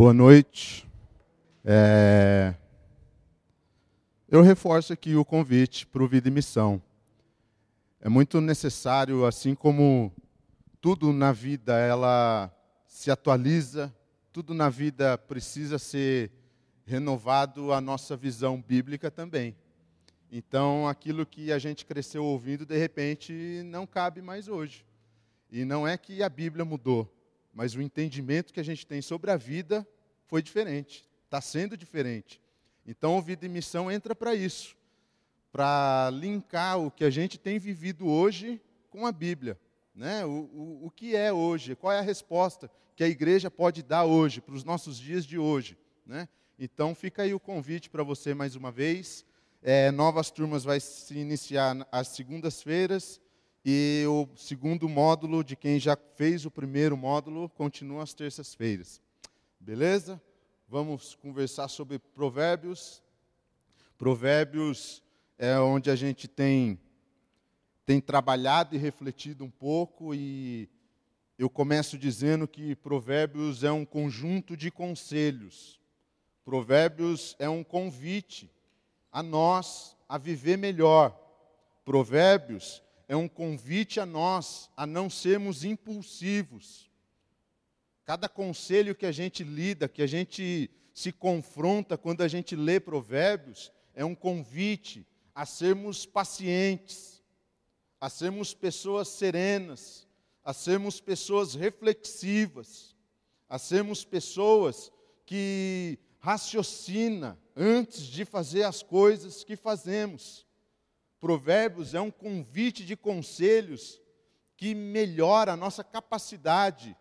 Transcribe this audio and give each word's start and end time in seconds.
Boa 0.00 0.14
noite. 0.14 0.88
É... 1.62 2.54
Eu 4.30 4.40
reforço 4.40 4.94
aqui 4.94 5.14
o 5.14 5.26
convite 5.26 5.86
para 5.86 6.02
o 6.02 6.08
Vida 6.08 6.26
e 6.26 6.30
Missão. 6.30 6.80
É 8.00 8.08
muito 8.08 8.40
necessário, 8.40 9.26
assim 9.26 9.54
como 9.54 10.10
tudo 10.80 11.12
na 11.12 11.32
vida 11.32 11.78
ela 11.78 12.50
se 12.86 13.10
atualiza, 13.10 13.94
tudo 14.32 14.54
na 14.54 14.70
vida 14.70 15.18
precisa 15.18 15.78
ser 15.78 16.32
renovado 16.86 17.70
a 17.70 17.78
nossa 17.78 18.16
visão 18.16 18.58
bíblica 18.58 19.10
também. 19.10 19.54
Então, 20.32 20.88
aquilo 20.88 21.26
que 21.26 21.52
a 21.52 21.58
gente 21.58 21.84
cresceu 21.84 22.24
ouvindo, 22.24 22.64
de 22.64 22.78
repente, 22.78 23.60
não 23.66 23.86
cabe 23.86 24.22
mais 24.22 24.48
hoje. 24.48 24.82
E 25.52 25.62
não 25.62 25.86
é 25.86 25.98
que 25.98 26.22
a 26.22 26.28
Bíblia 26.30 26.64
mudou, 26.64 27.06
mas 27.52 27.74
o 27.74 27.82
entendimento 27.82 28.52
que 28.52 28.60
a 28.60 28.64
gente 28.64 28.86
tem 28.86 29.02
sobre 29.02 29.30
a 29.30 29.36
vida 29.36 29.86
foi 30.26 30.42
diferente, 30.42 31.08
está 31.24 31.40
sendo 31.40 31.76
diferente. 31.76 32.40
Então, 32.86 33.18
o 33.18 33.22
Vida 33.22 33.46
e 33.46 33.48
Missão 33.48 33.90
entra 33.90 34.14
para 34.14 34.34
isso, 34.34 34.76
para 35.52 36.10
linkar 36.12 36.78
o 36.78 36.90
que 36.90 37.04
a 37.04 37.10
gente 37.10 37.38
tem 37.38 37.58
vivido 37.58 38.08
hoje 38.08 38.60
com 38.88 39.06
a 39.06 39.12
Bíblia. 39.12 39.58
Né? 39.94 40.24
O, 40.24 40.30
o, 40.30 40.86
o 40.86 40.90
que 40.90 41.14
é 41.14 41.32
hoje, 41.32 41.76
qual 41.76 41.92
é 41.92 41.98
a 41.98 42.02
resposta 42.02 42.70
que 42.96 43.04
a 43.04 43.08
igreja 43.08 43.50
pode 43.50 43.82
dar 43.82 44.04
hoje, 44.04 44.40
para 44.40 44.54
os 44.54 44.64
nossos 44.64 44.98
dias 44.98 45.24
de 45.24 45.38
hoje. 45.38 45.76
Né? 46.06 46.28
Então, 46.58 46.94
fica 46.94 47.22
aí 47.22 47.32
o 47.32 47.40
convite 47.40 47.88
para 47.88 48.02
você 48.02 48.34
mais 48.34 48.54
uma 48.54 48.70
vez. 48.70 49.24
É, 49.62 49.90
novas 49.90 50.30
turmas 50.30 50.64
vai 50.64 50.80
se 50.80 51.18
iniciar 51.18 51.86
às 51.90 52.08
segundas-feiras 52.08 53.20
e 53.64 54.04
o 54.08 54.26
segundo 54.36 54.88
módulo 54.88 55.44
de 55.44 55.54
quem 55.54 55.78
já 55.78 55.96
fez 56.14 56.46
o 56.46 56.50
primeiro 56.50 56.96
módulo 56.96 57.48
continua 57.50 58.02
às 58.02 58.14
terças-feiras. 58.14 59.02
Beleza? 59.58 60.20
Vamos 60.68 61.14
conversar 61.14 61.68
sobre 61.68 61.98
provérbios. 61.98 63.02
Provérbios 63.98 65.02
é 65.36 65.58
onde 65.58 65.90
a 65.90 65.96
gente 65.96 66.26
tem 66.26 66.78
tem 67.84 68.00
trabalhado 68.00 68.76
e 68.76 68.78
refletido 68.78 69.44
um 69.44 69.50
pouco 69.50 70.14
e 70.14 70.68
eu 71.36 71.50
começo 71.50 71.98
dizendo 71.98 72.46
que 72.46 72.76
Provérbios 72.76 73.64
é 73.64 73.72
um 73.72 73.84
conjunto 73.84 74.56
de 74.56 74.70
conselhos. 74.70 75.80
Provérbios 76.44 77.34
é 77.38 77.48
um 77.48 77.64
convite 77.64 78.48
a 79.10 79.22
nós 79.22 79.96
a 80.08 80.18
viver 80.18 80.56
melhor. 80.56 81.18
Provérbios 81.84 82.82
é 83.10 83.16
um 83.16 83.26
convite 83.26 83.98
a 83.98 84.06
nós 84.06 84.70
a 84.76 84.86
não 84.86 85.10
sermos 85.10 85.64
impulsivos. 85.64 86.88
Cada 88.04 88.28
conselho 88.28 88.94
que 88.94 89.04
a 89.04 89.10
gente 89.10 89.42
lida, 89.42 89.88
que 89.88 90.00
a 90.00 90.06
gente 90.06 90.70
se 90.94 91.10
confronta 91.10 91.98
quando 91.98 92.20
a 92.20 92.28
gente 92.28 92.54
lê 92.54 92.78
Provérbios, 92.78 93.72
é 93.94 94.04
um 94.04 94.14
convite 94.14 95.04
a 95.34 95.44
sermos 95.44 96.06
pacientes, 96.06 97.20
a 98.00 98.08
sermos 98.08 98.54
pessoas 98.54 99.08
serenas, 99.08 100.06
a 100.44 100.52
sermos 100.52 101.00
pessoas 101.00 101.56
reflexivas, 101.56 102.94
a 103.48 103.58
sermos 103.58 104.04
pessoas 104.04 104.92
que 105.26 105.98
raciocina 106.20 107.36
antes 107.56 108.04
de 108.04 108.24
fazer 108.24 108.62
as 108.62 108.84
coisas 108.84 109.42
que 109.42 109.56
fazemos. 109.56 110.46
Provérbios 111.20 111.94
é 111.94 112.00
um 112.00 112.10
convite 112.10 112.84
de 112.84 112.96
conselhos 112.96 114.00
que 114.56 114.74
melhora 114.74 115.52
a 115.52 115.56
nossa 115.56 115.84
capacidade 115.84 116.96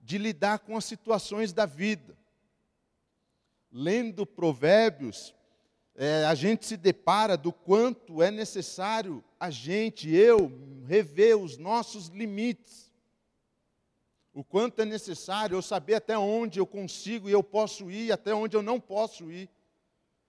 de 0.00 0.18
lidar 0.18 0.60
com 0.60 0.76
as 0.76 0.84
situações 0.84 1.52
da 1.52 1.66
vida. 1.66 2.16
Lendo 3.72 4.24
Provérbios, 4.26 5.34
é, 5.96 6.24
a 6.26 6.34
gente 6.34 6.66
se 6.66 6.76
depara 6.76 7.36
do 7.36 7.52
quanto 7.52 8.22
é 8.22 8.30
necessário 8.30 9.24
a 9.40 9.50
gente, 9.50 10.08
eu, 10.14 10.52
rever 10.86 11.36
os 11.36 11.56
nossos 11.56 12.08
limites 12.08 12.84
o 14.34 14.42
quanto 14.42 14.82
é 14.82 14.84
necessário 14.84 15.54
eu 15.56 15.62
saber 15.62 15.94
até 15.94 16.18
onde 16.18 16.58
eu 16.58 16.66
consigo 16.66 17.28
e 17.28 17.32
eu 17.32 17.42
posso 17.42 17.88
ir, 17.88 18.10
até 18.10 18.34
onde 18.34 18.56
eu 18.56 18.62
não 18.62 18.80
posso 18.80 19.30
ir. 19.30 19.48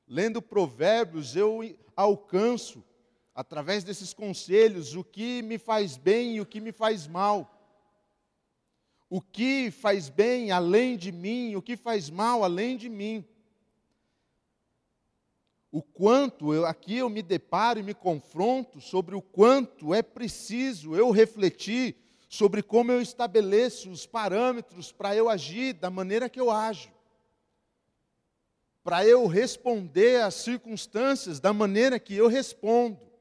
Lendo 0.08 0.44
provérbios, 0.44 1.36
eu 1.36 1.76
alcanço, 1.96 2.84
através 3.36 3.84
desses 3.84 4.14
conselhos, 4.14 4.96
o 4.96 5.04
que 5.04 5.42
me 5.42 5.58
faz 5.58 5.98
bem 5.98 6.38
e 6.38 6.42
o 6.42 6.46
que 6.46 6.62
me 6.62 6.72
faz 6.72 7.06
mal. 7.06 7.52
O 9.10 9.22
que 9.22 9.70
faz 9.70 10.08
bem 10.08 10.52
além 10.52 10.96
de 10.96 11.12
mim, 11.12 11.56
o 11.56 11.62
que 11.62 11.76
faz 11.76 12.10
mal 12.10 12.44
além 12.44 12.78
de 12.78 12.88
mim. 12.88 13.24
O 15.70 15.84
quanto 15.84 16.54
eu, 16.54 16.66
aqui 16.66 16.96
eu 16.96 17.10
me 17.10 17.22
deparo 17.22 17.80
e 17.80 17.84
me 17.84 17.94
confronto 17.94 18.80
sobre 18.80 19.14
o 19.14 19.22
quanto 19.22 19.94
é 19.94 20.02
preciso 20.02 20.96
eu 20.96 21.12
refletir 21.12 21.98
sobre 22.30 22.64
como 22.64 22.92
eu 22.92 23.02
estabeleço 23.02 23.90
os 23.90 24.06
parâmetros 24.06 24.92
para 24.92 25.16
eu 25.16 25.30
agir 25.30 25.74
da 25.74 25.90
maneira 25.90 26.30
que 26.30 26.40
eu 26.40 26.50
ajo, 26.50 26.92
para 28.84 29.06
eu 29.06 29.26
responder 29.28 30.22
às 30.22 30.36
circunstâncias 30.36 31.40
da 31.40 31.54
maneira 31.54 32.00
que 32.00 32.16
eu 32.16 32.28
respondo. 32.28 33.15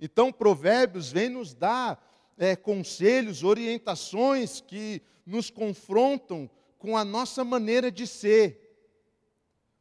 Então, 0.00 0.32
Provérbios 0.32 1.12
vem 1.12 1.28
nos 1.28 1.52
dar 1.52 2.02
é, 2.38 2.56
conselhos, 2.56 3.44
orientações 3.44 4.60
que 4.60 5.02
nos 5.26 5.50
confrontam 5.50 6.48
com 6.78 6.96
a 6.96 7.04
nossa 7.04 7.44
maneira 7.44 7.92
de 7.92 8.06
ser, 8.06 8.66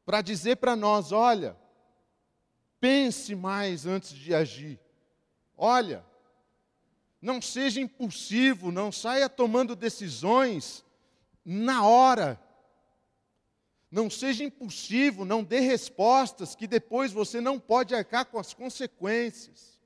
para 0.05 0.21
dizer 0.21 0.57
para 0.57 0.75
nós: 0.75 1.13
olha, 1.13 1.55
pense 2.81 3.33
mais 3.33 3.85
antes 3.85 4.13
de 4.13 4.35
agir. 4.35 4.77
Olha, 5.57 6.05
não 7.21 7.41
seja 7.41 7.79
impulsivo, 7.79 8.71
não 8.71 8.91
saia 8.91 9.29
tomando 9.29 9.75
decisões 9.75 10.83
na 11.45 11.85
hora. 11.85 12.39
Não 13.91 14.09
seja 14.09 14.43
impulsivo, 14.43 15.25
não 15.25 15.43
dê 15.43 15.61
respostas 15.61 16.55
que 16.55 16.67
depois 16.67 17.11
você 17.11 17.41
não 17.41 17.59
pode 17.59 17.95
arcar 17.95 18.25
com 18.25 18.37
as 18.37 18.53
consequências. 18.53 19.78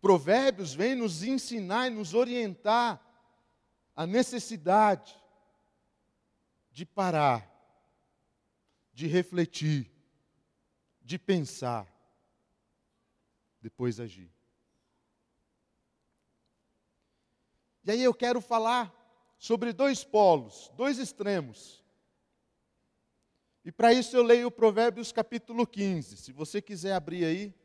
Provérbios 0.00 0.72
vem 0.72 0.94
nos 0.94 1.22
ensinar 1.22 1.88
e 1.88 1.90
nos 1.90 2.14
orientar 2.14 3.00
a 3.94 4.06
necessidade 4.06 5.14
de 6.72 6.86
parar, 6.86 7.46
de 8.94 9.06
refletir, 9.06 9.90
de 11.02 11.18
pensar, 11.18 11.86
depois 13.60 14.00
agir. 14.00 14.32
E 17.84 17.90
aí 17.90 18.02
eu 18.02 18.14
quero 18.14 18.40
falar 18.40 18.94
sobre 19.36 19.72
dois 19.72 20.04
polos, 20.04 20.70
dois 20.76 20.98
extremos. 20.98 21.84
E 23.64 23.70
para 23.70 23.92
isso 23.92 24.16
eu 24.16 24.22
leio 24.22 24.50
Provérbios 24.50 25.12
capítulo 25.12 25.66
15. 25.66 26.16
Se 26.16 26.32
você 26.32 26.62
quiser 26.62 26.94
abrir 26.94 27.24
aí. 27.24 27.59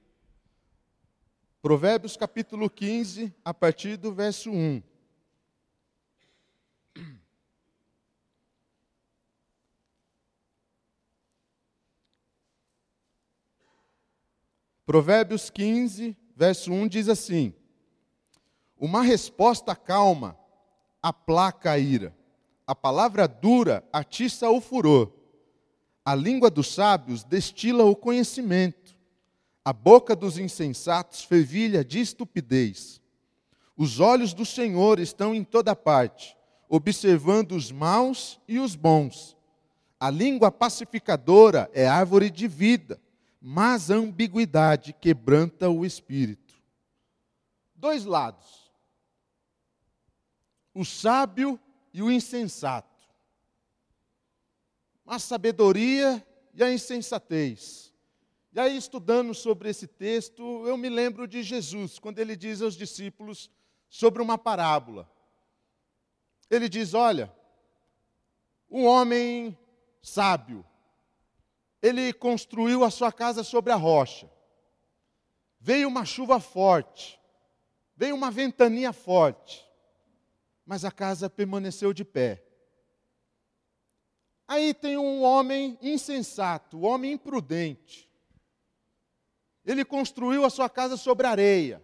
Provérbios 1.66 2.16
capítulo 2.16 2.70
15, 2.70 3.34
a 3.44 3.52
partir 3.52 3.98
do 3.98 4.14
verso 4.14 4.52
1. 4.52 4.84
Provérbios 14.86 15.50
15, 15.50 16.16
verso 16.36 16.72
1 16.72 16.88
diz 16.88 17.10
assim: 17.10 17.52
uma 18.78 19.02
resposta 19.02 19.76
calma 19.76 20.38
aplaca 21.02 21.72
a 21.72 21.80
ira. 21.80 22.16
A 22.68 22.76
palavra 22.76 23.28
dura 23.28 23.84
atiça 23.92 24.48
o 24.52 24.62
furor. 24.62 25.12
A 26.06 26.14
língua 26.14 26.52
dos 26.52 26.72
sábios 26.72 27.24
destila 27.24 27.86
o 27.86 27.96
conhecimento. 27.96 28.95
A 29.66 29.74
boca 29.74 30.16
dos 30.16 30.38
insensatos 30.38 31.24
fervilha 31.24 31.84
de 31.84 32.00
estupidez. 32.00 33.02
Os 33.76 34.00
olhos 34.00 34.34
do 34.34 34.46
Senhor 34.46 35.00
estão 35.00 35.34
em 35.34 35.44
toda 35.44 35.76
parte, 35.76 36.38
observando 36.70 37.54
os 37.54 37.72
maus 37.72 38.40
e 38.48 38.60
os 38.60 38.76
bons. 38.76 39.36
A 40.00 40.10
língua 40.10 40.52
pacificadora 40.52 41.70
é 41.74 41.88
árvore 41.88 42.30
de 42.30 42.48
vida, 42.48 43.02
mas 43.42 43.90
a 43.90 43.96
ambiguidade 43.96 44.94
quebranta 44.94 45.68
o 45.68 45.84
espírito. 45.84 46.54
Dois 47.76 48.06
lados 48.06 48.66
o 50.76 50.84
sábio 50.84 51.58
e 51.94 52.04
o 52.04 52.12
insensato, 52.12 53.08
a 55.08 55.18
sabedoria 55.18 56.22
e 56.54 56.62
a 56.62 56.72
insensatez. 56.72 57.85
E 58.56 58.60
aí, 58.62 58.78
estudando 58.78 59.34
sobre 59.34 59.70
esse 59.70 59.86
texto, 59.86 60.66
eu 60.66 60.78
me 60.78 60.88
lembro 60.88 61.28
de 61.28 61.44
Jesus, 61.44 62.00
quando 62.00 62.20
ele 62.20 62.38
diz 62.38 62.62
aos 62.62 62.78
discípulos 62.78 63.52
sobre 63.90 64.22
uma 64.22 64.38
parábola. 64.38 65.12
Ele 66.50 66.70
diz: 66.70 66.94
Olha, 66.94 67.30
um 68.72 68.86
homem 68.86 69.58
sábio. 70.02 70.66
Ele 71.82 72.14
construiu 72.14 72.86
a 72.86 72.90
sua 72.90 73.12
casa 73.12 73.44
sobre 73.44 73.74
a 73.74 73.76
rocha. 73.76 74.32
Veio 75.60 75.90
uma 75.90 76.06
chuva 76.06 76.40
forte, 76.40 77.20
veio 77.94 78.16
uma 78.16 78.32
ventania 78.32 78.94
forte, 78.94 79.70
mas 80.66 80.86
a 80.86 80.92
casa 80.92 81.30
permaneceu 81.30 81.92
de 81.92 82.06
pé. 82.06 82.42
Aí 84.48 84.74
tem 84.74 84.98
um 84.98 85.24
homem 85.24 85.78
insensato, 85.82 86.78
um 86.78 86.86
homem 86.86 87.12
imprudente. 87.12 88.15
Ele 89.66 89.84
construiu 89.84 90.46
a 90.46 90.50
sua 90.50 90.70
casa 90.70 90.96
sobre 90.96 91.26
areia. 91.26 91.82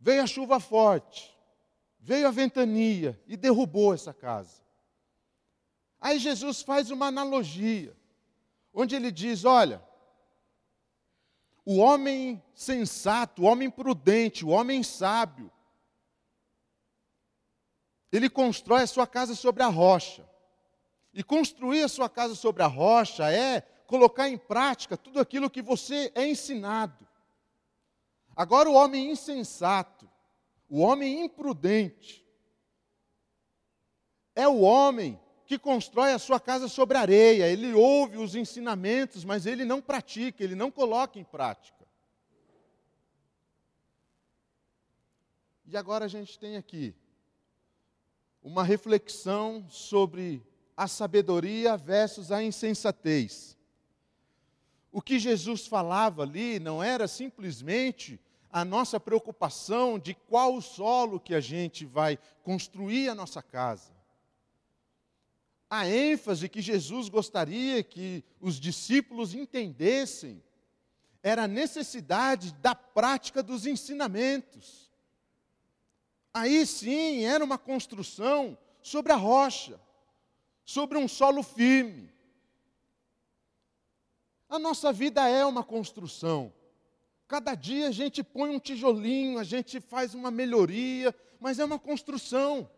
Veio 0.00 0.22
a 0.22 0.26
chuva 0.26 0.58
forte, 0.58 1.36
veio 1.98 2.26
a 2.26 2.30
ventania 2.30 3.20
e 3.26 3.36
derrubou 3.36 3.92
essa 3.92 4.14
casa. 4.14 4.62
Aí 6.00 6.18
Jesus 6.18 6.62
faz 6.62 6.90
uma 6.90 7.06
analogia, 7.06 7.96
onde 8.72 8.94
ele 8.94 9.10
diz: 9.10 9.44
olha, 9.44 9.82
o 11.64 11.78
homem 11.78 12.42
sensato, 12.54 13.42
o 13.42 13.44
homem 13.46 13.68
prudente, 13.68 14.44
o 14.44 14.48
homem 14.48 14.82
sábio, 14.82 15.50
ele 18.12 18.30
constrói 18.30 18.82
a 18.82 18.86
sua 18.86 19.06
casa 19.06 19.34
sobre 19.34 19.62
a 19.62 19.66
rocha. 19.66 20.26
E 21.12 21.22
construir 21.22 21.82
a 21.82 21.88
sua 21.88 22.08
casa 22.08 22.34
sobre 22.34 22.62
a 22.62 22.66
rocha 22.66 23.30
é 23.30 23.66
colocar 23.86 24.28
em 24.28 24.36
prática 24.36 24.96
tudo 24.96 25.20
aquilo 25.20 25.50
que 25.50 25.62
você 25.62 26.10
é 26.14 26.26
ensinado. 26.26 27.06
Agora, 28.34 28.68
o 28.68 28.74
homem 28.74 29.10
insensato, 29.10 30.08
o 30.68 30.80
homem 30.80 31.24
imprudente, 31.24 32.26
é 34.34 34.46
o 34.46 34.60
homem 34.60 35.18
que 35.46 35.58
constrói 35.58 36.12
a 36.12 36.18
sua 36.18 36.40
casa 36.40 36.68
sobre 36.68 36.98
areia, 36.98 37.48
ele 37.48 37.72
ouve 37.72 38.18
os 38.18 38.34
ensinamentos, 38.34 39.24
mas 39.24 39.46
ele 39.46 39.64
não 39.64 39.80
pratica, 39.80 40.42
ele 40.42 40.54
não 40.54 40.70
coloca 40.70 41.18
em 41.18 41.24
prática. 41.24 41.86
E 45.64 45.76
agora 45.76 46.04
a 46.04 46.08
gente 46.08 46.38
tem 46.38 46.56
aqui 46.56 46.94
uma 48.42 48.62
reflexão 48.62 49.66
sobre 49.68 50.46
a 50.76 50.86
sabedoria 50.86 51.76
versus 51.76 52.30
a 52.30 52.42
insensatez. 52.42 53.55
O 54.96 55.02
que 55.02 55.18
Jesus 55.18 55.66
falava 55.66 56.22
ali 56.22 56.58
não 56.58 56.82
era 56.82 57.06
simplesmente 57.06 58.18
a 58.50 58.64
nossa 58.64 58.98
preocupação 58.98 59.98
de 59.98 60.14
qual 60.14 60.58
solo 60.62 61.20
que 61.20 61.34
a 61.34 61.40
gente 61.40 61.84
vai 61.84 62.18
construir 62.42 63.10
a 63.10 63.14
nossa 63.14 63.42
casa. 63.42 63.92
A 65.68 65.86
ênfase 65.86 66.48
que 66.48 66.62
Jesus 66.62 67.10
gostaria 67.10 67.82
que 67.82 68.24
os 68.40 68.58
discípulos 68.58 69.34
entendessem 69.34 70.42
era 71.22 71.42
a 71.42 71.48
necessidade 71.48 72.54
da 72.54 72.74
prática 72.74 73.42
dos 73.42 73.66
ensinamentos. 73.66 74.90
Aí 76.32 76.64
sim 76.64 77.22
era 77.22 77.44
uma 77.44 77.58
construção 77.58 78.56
sobre 78.80 79.12
a 79.12 79.16
rocha, 79.16 79.78
sobre 80.64 80.96
um 80.96 81.06
solo 81.06 81.42
firme. 81.42 82.15
A 84.48 84.58
nossa 84.58 84.92
vida 84.92 85.28
é 85.28 85.44
uma 85.44 85.64
construção. 85.64 86.52
Cada 87.26 87.54
dia 87.54 87.88
a 87.88 87.90
gente 87.90 88.22
põe 88.22 88.50
um 88.50 88.58
tijolinho, 88.58 89.38
a 89.38 89.44
gente 89.44 89.80
faz 89.80 90.14
uma 90.14 90.30
melhoria, 90.30 91.14
mas 91.40 91.58
é 91.58 91.64
uma 91.64 91.78
construção. 91.78 92.70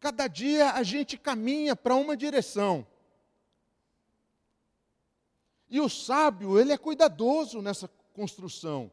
Cada 0.00 0.26
dia 0.26 0.72
a 0.72 0.82
gente 0.82 1.18
caminha 1.18 1.76
para 1.76 1.94
uma 1.94 2.16
direção. 2.16 2.86
E 5.68 5.80
o 5.80 5.88
sábio, 5.88 6.58
ele 6.58 6.72
é 6.72 6.78
cuidadoso 6.78 7.60
nessa 7.60 7.88
construção. 8.14 8.90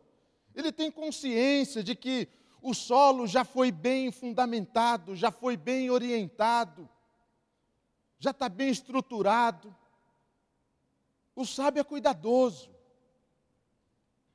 Ele 0.53 0.71
tem 0.71 0.91
consciência 0.91 1.83
de 1.83 1.95
que 1.95 2.27
o 2.61 2.73
solo 2.73 3.25
já 3.25 3.45
foi 3.45 3.71
bem 3.71 4.11
fundamentado, 4.11 5.15
já 5.15 5.31
foi 5.31 5.55
bem 5.55 5.89
orientado, 5.89 6.89
já 8.19 8.31
está 8.31 8.49
bem 8.49 8.69
estruturado. 8.69 9.75
O 11.35 11.45
sábio 11.45 11.81
é 11.81 11.83
cuidadoso. 11.83 12.69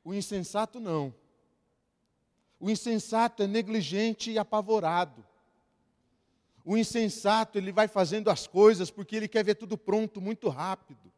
O 0.05 0.15
insensato 0.15 0.79
não. 0.79 1.15
O 2.59 2.71
insensato 2.71 3.43
é 3.43 3.47
negligente 3.47 4.31
e 4.31 4.39
apavorado. 4.39 5.27
O 6.65 6.77
insensato, 6.77 7.59
ele 7.59 7.71
vai 7.71 7.87
fazendo 7.87 8.29
as 8.29 8.47
coisas 8.47 8.91
porque 8.91 9.17
ele 9.17 9.29
quer 9.29 9.45
ver 9.45 9.55
tudo 9.55 9.77
pronto 9.79 10.21
muito 10.21 10.49
rápido. 10.49 11.13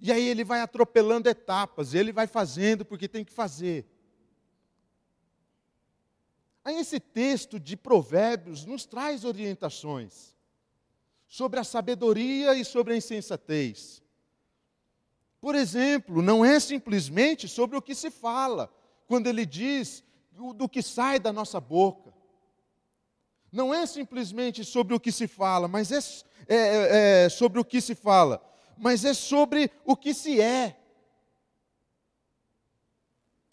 E 0.00 0.12
aí 0.12 0.28
ele 0.28 0.44
vai 0.44 0.60
atropelando 0.60 1.28
etapas, 1.28 1.94
ele 1.94 2.12
vai 2.12 2.26
fazendo 2.26 2.84
porque 2.84 3.08
tem 3.08 3.24
que 3.24 3.32
fazer. 3.32 3.86
Aí 6.64 6.76
esse 6.76 6.98
texto 7.00 7.60
de 7.60 7.76
Provérbios 7.76 8.64
nos 8.64 8.86
traz 8.86 9.24
orientações 9.24 10.36
sobre 11.26 11.58
a 11.58 11.64
sabedoria 11.64 12.54
e 12.54 12.64
sobre 12.64 12.94
a 12.94 12.96
insensatez. 12.96 14.03
Por 15.44 15.54
exemplo, 15.54 16.22
não 16.22 16.42
é 16.42 16.58
simplesmente 16.58 17.46
sobre 17.46 17.76
o 17.76 17.82
que 17.82 17.94
se 17.94 18.10
fala, 18.10 18.74
quando 19.06 19.26
ele 19.26 19.44
diz 19.44 20.02
do, 20.32 20.66
que 20.66 20.80
sai 20.80 21.20
da 21.20 21.34
nossa 21.34 21.60
boca. 21.60 22.14
Não 23.52 23.74
é 23.74 23.84
simplesmente 23.84 24.64
sobre 24.64 24.94
o 24.94 24.98
que 24.98 25.12
se 25.12 25.28
fala, 25.28 25.68
mas 25.68 25.92
é, 25.92 25.98
é, 26.48 26.56
é, 26.56 27.24
é 27.26 27.28
sobre 27.28 27.60
o 27.60 27.64
que 27.64 27.78
se 27.82 27.94
fala, 27.94 28.42
mas 28.78 29.04
é 29.04 29.12
sobre 29.12 29.70
o 29.84 29.94
que 29.94 30.14
se 30.14 30.40
é. 30.40 30.78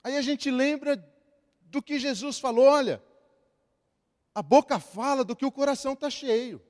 Aí 0.02 0.16
a 0.16 0.22
gente 0.22 0.50
lembra 0.50 0.96
do 1.64 1.82
que 1.82 2.00
Jesus 2.00 2.40
falou: 2.40 2.68
olha, 2.68 3.04
a 4.34 4.42
boca 4.42 4.80
fala 4.80 5.26
do 5.26 5.36
que 5.36 5.46
o 5.46 5.52
coração 5.52 5.92
está 5.92 6.10
cheio. 6.10 6.62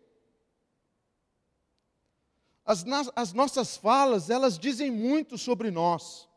As, 2.65 2.85
as 3.15 3.33
nossas 3.33 3.75
falas, 3.75 4.29
elas 4.29 4.57
dizem 4.57 4.91
muito 4.91 5.37
sobre 5.37 5.71
nós. 5.71 6.29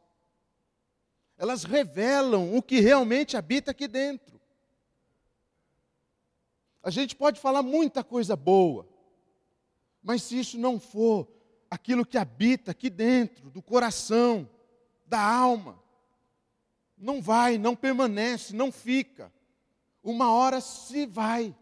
Elas 1.36 1.64
revelam 1.64 2.56
o 2.56 2.62
que 2.62 2.80
realmente 2.80 3.36
habita 3.36 3.72
aqui 3.72 3.86
dentro. 3.86 4.40
A 6.82 6.90
gente 6.90 7.14
pode 7.16 7.40
falar 7.40 7.62
muita 7.62 8.04
coisa 8.04 8.36
boa, 8.36 8.86
mas 10.02 10.22
se 10.22 10.38
isso 10.38 10.58
não 10.58 10.78
for 10.78 11.28
aquilo 11.70 12.04
que 12.06 12.18
habita 12.18 12.70
aqui 12.70 12.88
dentro, 12.88 13.50
do 13.50 13.62
coração, 13.62 14.48
da 15.06 15.20
alma, 15.20 15.82
não 16.96 17.20
vai, 17.20 17.58
não 17.58 17.74
permanece, 17.74 18.54
não 18.54 18.70
fica. 18.70 19.32
Uma 20.02 20.32
hora 20.32 20.60
se 20.60 21.06
vai. 21.06 21.54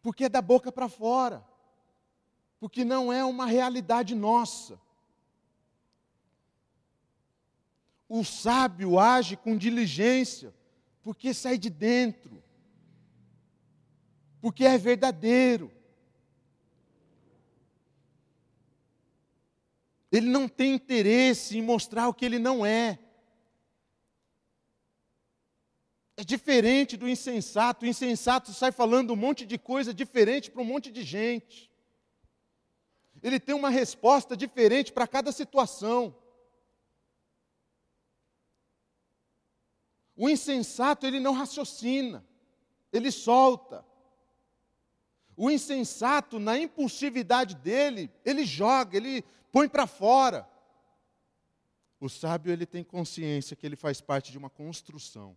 Porque 0.00 0.24
é 0.24 0.28
da 0.28 0.42
boca 0.42 0.72
para 0.72 0.88
fora 0.88 1.51
porque 2.62 2.84
não 2.84 3.12
é 3.12 3.24
uma 3.24 3.44
realidade 3.44 4.14
nossa. 4.14 4.80
O 8.08 8.22
sábio 8.22 9.00
age 9.00 9.36
com 9.36 9.56
diligência, 9.58 10.54
porque 11.02 11.34
sai 11.34 11.58
de 11.58 11.68
dentro, 11.68 12.40
porque 14.40 14.64
é 14.64 14.78
verdadeiro. 14.78 15.72
Ele 20.12 20.28
não 20.28 20.46
tem 20.48 20.72
interesse 20.72 21.58
em 21.58 21.62
mostrar 21.62 22.06
o 22.06 22.14
que 22.14 22.24
ele 22.24 22.38
não 22.38 22.64
é. 22.64 22.96
É 26.16 26.22
diferente 26.22 26.96
do 26.96 27.08
insensato. 27.08 27.84
O 27.84 27.88
insensato 27.88 28.52
sai 28.52 28.70
falando 28.70 29.14
um 29.14 29.16
monte 29.16 29.44
de 29.44 29.58
coisa 29.58 29.92
diferente 29.92 30.48
para 30.48 30.62
um 30.62 30.64
monte 30.64 30.92
de 30.92 31.02
gente 31.02 31.71
ele 33.22 33.38
tem 33.38 33.54
uma 33.54 33.70
resposta 33.70 34.36
diferente 34.36 34.92
para 34.92 35.06
cada 35.06 35.30
situação. 35.30 36.14
O 40.16 40.28
insensato, 40.28 41.06
ele 41.06 41.20
não 41.20 41.32
raciocina, 41.32 42.24
ele 42.92 43.10
solta. 43.12 43.84
O 45.36 45.50
insensato, 45.50 46.38
na 46.38 46.58
impulsividade 46.58 47.54
dele, 47.54 48.10
ele 48.24 48.44
joga, 48.44 48.96
ele 48.96 49.24
põe 49.50 49.68
para 49.68 49.86
fora. 49.86 50.48
O 52.00 52.08
sábio, 52.08 52.52
ele 52.52 52.66
tem 52.66 52.82
consciência 52.82 53.56
que 53.56 53.64
ele 53.64 53.76
faz 53.76 54.00
parte 54.00 54.32
de 54.32 54.38
uma 54.38 54.50
construção. 54.50 55.36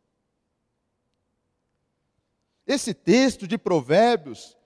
Esse 2.66 2.94
texto 2.94 3.48
de 3.48 3.58
Provérbios, 3.58 4.58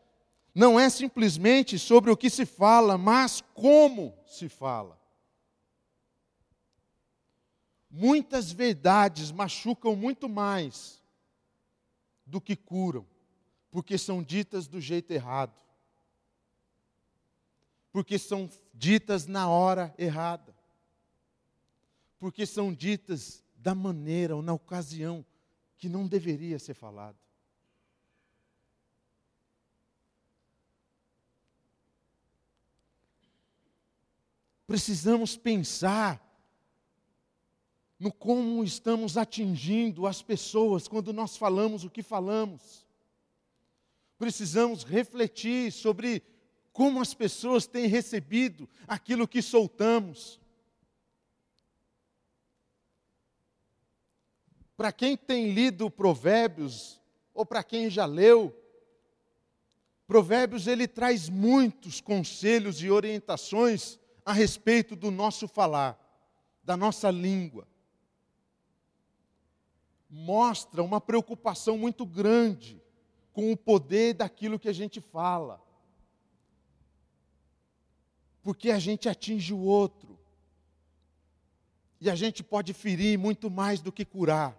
não 0.53 0.79
é 0.79 0.89
simplesmente 0.89 1.77
sobre 1.77 2.12
o 2.12 2.18
que 2.18 2.29
se 2.29 2.46
fala, 2.46 2.98
mas 2.98 3.41
como 3.53 4.18
se 4.25 4.50
fala. 4.50 5.00
Muitas 7.89 8.51
verdades 8.51 9.32
machucam 9.32 9.96
muito 9.96 10.29
mais 10.29 11.01
do 12.25 12.39
que 12.39 12.56
curam, 12.56 13.08
porque 13.72 13.98
são 13.98 14.22
ditas 14.22 14.68
do 14.68 14.79
jeito 14.79 15.12
errado, 15.12 15.60
porque 17.91 18.20
são 18.20 18.50
ditas 18.74 19.25
na 19.25 19.50
hora 19.50 19.94
errada, 19.98 20.56
porque 22.20 22.46
são 22.46 22.74
ditas 22.74 23.44
da 23.56 23.74
maneira 23.74 24.36
ou 24.36 24.41
na 24.41 24.53
ocasião 24.53 25.25
que 25.77 25.89
não 25.89 26.08
deveria 26.08 26.60
ser 26.60 26.74
falado. 26.74 27.18
Precisamos 34.70 35.36
pensar 35.36 36.24
no 37.98 38.14
como 38.14 38.64
estamos 38.64 39.18
atingindo 39.18 40.06
as 40.06 40.22
pessoas 40.22 40.88
quando 40.88 41.12
nós 41.12 41.36
falamos 41.36 41.84
o 41.84 41.90
que 41.90 42.04
falamos. 42.04 42.86
Precisamos 44.20 44.84
refletir 44.84 45.72
sobre 45.72 46.22
como 46.72 47.02
as 47.02 47.16
pessoas 47.16 47.66
têm 47.66 47.88
recebido 47.88 48.70
aquilo 48.88 49.28
que 49.28 49.42
soltamos. 49.42 50.40
Para 54.78 54.92
quem 54.92 55.18
tem 55.18 55.52
lido 55.52 55.90
Provérbios, 55.90 57.02
ou 57.34 57.44
para 57.44 57.64
quem 57.64 57.90
já 57.90 58.06
leu, 58.06 58.56
Provérbios 60.06 60.68
ele 60.68 60.88
traz 60.88 61.28
muitos 61.28 62.00
conselhos 62.00 62.84
e 62.84 62.92
orientações 62.92 63.99
a 64.26 64.34
respeito 64.34 64.96
do 64.96 65.12
nosso 65.12 65.48
falar, 65.48 66.00
da 66.64 66.76
nossa 66.76 67.10
língua. 67.10 67.68
Mostra 70.10 70.84
uma 70.84 71.00
preocupação 71.00 71.78
muito 71.78 72.06
grande 72.06 72.82
com 73.34 73.52
o 73.52 73.58
poder 73.58 74.14
daquilo 74.16 74.60
que 74.60 74.70
a 74.70 74.74
gente 74.74 75.00
fala. 75.00 75.62
Porque 78.42 78.72
a 78.72 78.80
gente 78.80 79.08
atinge 79.08 79.54
o 79.54 79.60
outro. 79.60 80.20
E 82.02 82.10
a 82.10 82.16
gente 82.16 82.44
pode 82.44 82.74
ferir 82.74 83.18
muito 83.18 83.50
mais 83.50 83.82
do 83.82 83.92
que 83.92 84.06
curar. 84.06 84.58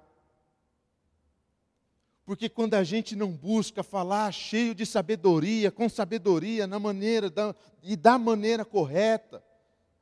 Porque 2.25 2.49
quando 2.49 2.75
a 2.75 2.85
gente 2.85 3.17
não 3.17 3.33
busca 3.33 3.83
falar 3.83 4.31
cheio 4.33 4.73
de 4.73 4.87
sabedoria, 4.87 5.71
com 5.71 5.89
sabedoria 5.89 6.65
na 6.65 6.79
maneira 6.79 7.29
da, 7.29 7.55
e 7.83 7.97
da 7.97 8.17
maneira 8.19 8.65
correta, 8.65 9.43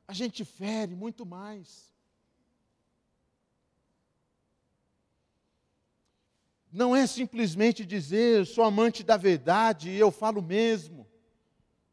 a 0.09 0.13
gente 0.13 0.43
fere 0.43 0.95
muito 0.95 1.23
mais. 1.23 1.93
Não 6.71 6.95
é 6.95 7.05
simplesmente 7.05 7.85
dizer, 7.85 8.39
eu 8.39 8.45
sou 8.47 8.63
amante 8.63 9.03
da 9.03 9.17
verdade 9.17 9.91
e 9.91 9.99
eu 9.99 10.09
falo 10.09 10.41
mesmo. 10.41 11.05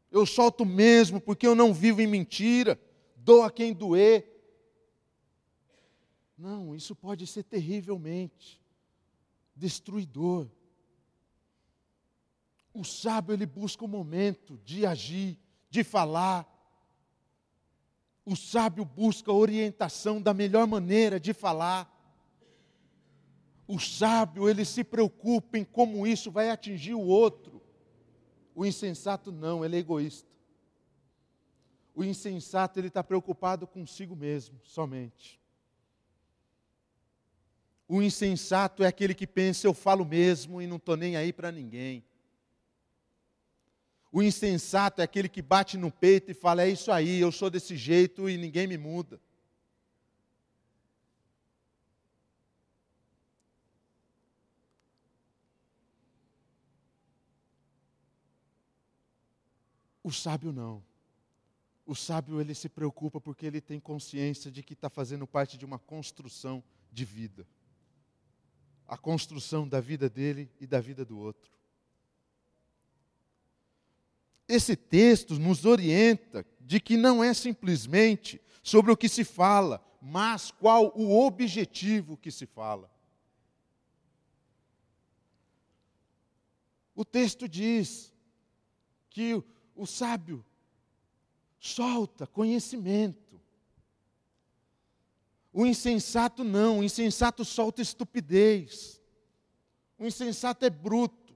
Eu 0.09 0.25
solto 0.25 0.65
mesmo 0.65 1.21
porque 1.21 1.45
eu 1.45 1.53
não 1.53 1.71
vivo 1.71 2.01
em 2.01 2.07
mentira. 2.07 2.81
Dou 3.15 3.43
a 3.43 3.51
quem 3.51 3.71
doer. 3.71 4.25
Não, 6.35 6.73
isso 6.73 6.95
pode 6.95 7.27
ser 7.27 7.43
terrivelmente 7.43 8.59
destruidor. 9.55 10.49
O 12.73 12.83
sábio 12.83 13.33
ele 13.33 13.45
busca 13.45 13.85
o 13.85 13.87
momento 13.87 14.59
de 14.65 14.87
agir, 14.87 15.39
de 15.69 15.83
falar, 15.83 16.56
o 18.27 18.35
sábio 18.35 18.83
busca 18.83 19.31
orientação 19.31 20.21
da 20.21 20.33
melhor 20.33 20.67
maneira 20.67 21.17
de 21.17 21.31
falar. 21.31 21.89
O 23.65 23.79
sábio, 23.79 24.49
ele 24.49 24.65
se 24.65 24.83
preocupa 24.83 25.57
em 25.57 25.63
como 25.63 26.05
isso 26.05 26.29
vai 26.29 26.49
atingir 26.49 26.93
o 26.93 26.99
outro. 26.99 27.61
O 28.53 28.65
insensato 28.65 29.31
não, 29.31 29.63
ele 29.63 29.77
é 29.77 29.79
egoísta. 29.79 30.27
O 31.95 32.03
insensato, 32.03 32.77
ele 32.77 32.89
está 32.89 33.01
preocupado 33.01 33.65
consigo 33.65 34.13
mesmo, 34.13 34.59
somente. 34.61 35.39
O 37.87 38.01
insensato 38.01 38.83
é 38.83 38.87
aquele 38.87 39.15
que 39.15 39.25
pensa, 39.25 39.65
eu 39.65 39.73
falo 39.73 40.03
mesmo 40.03 40.61
e 40.61 40.67
não 40.67 40.75
estou 40.75 40.97
nem 40.97 41.15
aí 41.15 41.31
para 41.31 41.49
ninguém. 41.49 42.03
O 44.11 44.23
insensato 44.23 45.01
é 45.01 45.03
aquele 45.03 45.27
que 45.27 45.41
bate 45.41 45.77
no 45.77 45.91
peito 45.91 46.31
e 46.31 46.33
fala: 46.33 46.63
é 46.63 46.69
isso 46.69 46.91
aí, 46.91 47.19
eu 47.19 47.31
sou 47.31 47.49
desse 47.49 47.75
jeito 47.75 48.29
e 48.29 48.37
ninguém 48.37 48.67
me 48.67 48.77
muda. 48.77 49.19
O 60.07 60.11
sábio 60.11 60.53
não. 60.53 60.81
O 61.85 61.93
sábio 61.93 62.39
ele 62.39 62.55
se 62.55 62.69
preocupa 62.69 63.19
porque 63.19 63.45
ele 63.45 63.59
tem 63.59 63.77
consciência 63.77 64.49
de 64.49 64.63
que 64.63 64.71
está 64.71 64.89
fazendo 64.89 65.27
parte 65.27 65.57
de 65.57 65.65
uma 65.65 65.77
construção 65.77 66.63
de 66.93 67.03
vida. 67.03 67.45
A 68.87 68.97
construção 68.97 69.67
da 69.67 69.81
vida 69.81 70.09
dele 70.09 70.49
e 70.61 70.65
da 70.65 70.79
vida 70.79 71.03
do 71.03 71.19
outro. 71.19 71.56
Esse 74.47 74.75
texto 74.75 75.37
nos 75.37 75.65
orienta 75.65 76.45
de 76.61 76.79
que 76.79 76.95
não 76.95 77.23
é 77.23 77.33
simplesmente 77.33 78.41
sobre 78.63 78.91
o 78.91 78.97
que 78.97 79.09
se 79.09 79.23
fala, 79.23 79.83
mas 80.01 80.51
qual 80.51 80.91
o 80.95 81.25
objetivo 81.25 82.17
que 82.17 82.31
se 82.31 82.45
fala. 82.45 82.89
O 86.97 87.05
texto 87.05 87.47
diz 87.47 88.11
que 89.09 89.41
o, 89.75 89.85
sábio 89.85 90.43
solta 91.59 92.25
conhecimento. 92.25 93.39
O 95.53 95.65
insensato 95.65 96.43
não, 96.43 96.79
o 96.79 96.83
insensato 96.83 97.45
solta 97.45 97.81
estupidez. 97.81 98.99
O 99.97 100.05
insensato 100.05 100.65
é 100.65 100.69
bruto. 100.69 101.26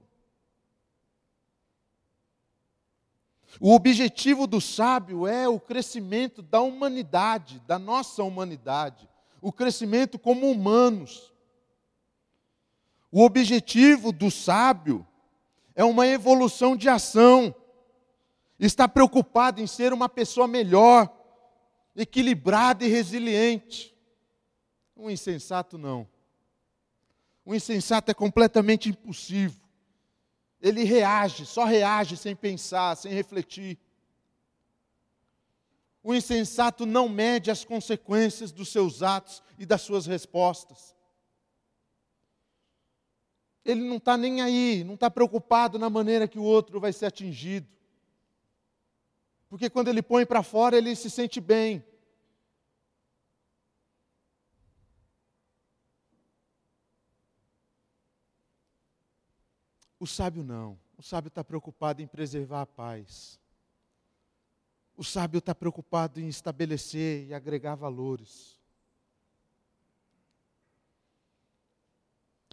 O 3.60 3.74
objetivo 3.74 4.46
do 4.46 4.60
sábio 4.60 5.26
é 5.26 5.48
o 5.48 5.60
crescimento 5.60 6.42
da 6.42 6.60
humanidade, 6.60 7.60
da 7.66 7.78
nossa 7.78 8.22
humanidade, 8.22 9.08
o 9.40 9.52
crescimento 9.52 10.18
como 10.18 10.50
humanos. 10.50 11.32
O 13.10 13.22
objetivo 13.22 14.12
do 14.12 14.30
sábio 14.30 15.06
é 15.74 15.84
uma 15.84 16.06
evolução 16.06 16.76
de 16.76 16.88
ação. 16.88 17.54
Está 18.58 18.88
preocupado 18.88 19.60
em 19.60 19.66
ser 19.66 19.92
uma 19.92 20.08
pessoa 20.08 20.46
melhor, 20.46 21.12
equilibrada 21.94 22.84
e 22.84 22.88
resiliente. 22.88 23.94
Um 24.96 25.10
insensato 25.10 25.76
não. 25.76 26.08
Um 27.44 27.54
insensato 27.54 28.10
é 28.10 28.14
completamente 28.14 28.88
impossível. 28.88 29.61
Ele 30.62 30.84
reage, 30.84 31.44
só 31.44 31.64
reage 31.64 32.16
sem 32.16 32.36
pensar, 32.36 32.96
sem 32.96 33.12
refletir. 33.12 33.76
O 36.04 36.14
insensato 36.14 36.86
não 36.86 37.08
mede 37.08 37.50
as 37.50 37.64
consequências 37.64 38.52
dos 38.52 38.68
seus 38.68 39.02
atos 39.02 39.42
e 39.58 39.66
das 39.66 39.82
suas 39.82 40.06
respostas. 40.06 40.94
Ele 43.64 43.80
não 43.80 43.96
está 43.96 44.16
nem 44.16 44.40
aí, 44.40 44.84
não 44.84 44.94
está 44.94 45.10
preocupado 45.10 45.80
na 45.80 45.90
maneira 45.90 46.28
que 46.28 46.38
o 46.38 46.44
outro 46.44 46.78
vai 46.78 46.92
ser 46.92 47.06
atingido. 47.06 47.68
Porque 49.48 49.68
quando 49.68 49.88
ele 49.88 50.02
põe 50.02 50.24
para 50.24 50.44
fora, 50.44 50.78
ele 50.78 50.94
se 50.94 51.10
sente 51.10 51.40
bem. 51.40 51.84
O 60.02 60.06
sábio 60.08 60.42
não. 60.42 60.76
O 60.98 61.02
sábio 61.02 61.28
está 61.28 61.44
preocupado 61.44 62.02
em 62.02 62.08
preservar 62.08 62.62
a 62.62 62.66
paz. 62.66 63.38
O 64.96 65.04
sábio 65.04 65.38
está 65.38 65.54
preocupado 65.54 66.18
em 66.18 66.26
estabelecer 66.26 67.28
e 67.28 67.32
agregar 67.32 67.76
valores. 67.76 68.60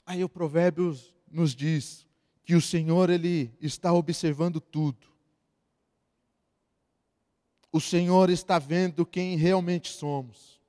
Aí 0.06 0.24
o 0.24 0.30
provérbio 0.30 0.96
nos 1.28 1.56
diz 1.56 2.06
que 2.46 2.54
o 2.54 2.62
Senhor 2.62 3.10
ele 3.10 3.52
está 3.60 3.92
observando 3.94 4.62
tudo. 4.62 5.08
O 7.72 7.82
Senhor 7.82 8.30
está 8.30 8.60
vendo 8.60 9.08
quem 9.08 9.36
realmente 9.36 9.92
somos. 9.92 10.62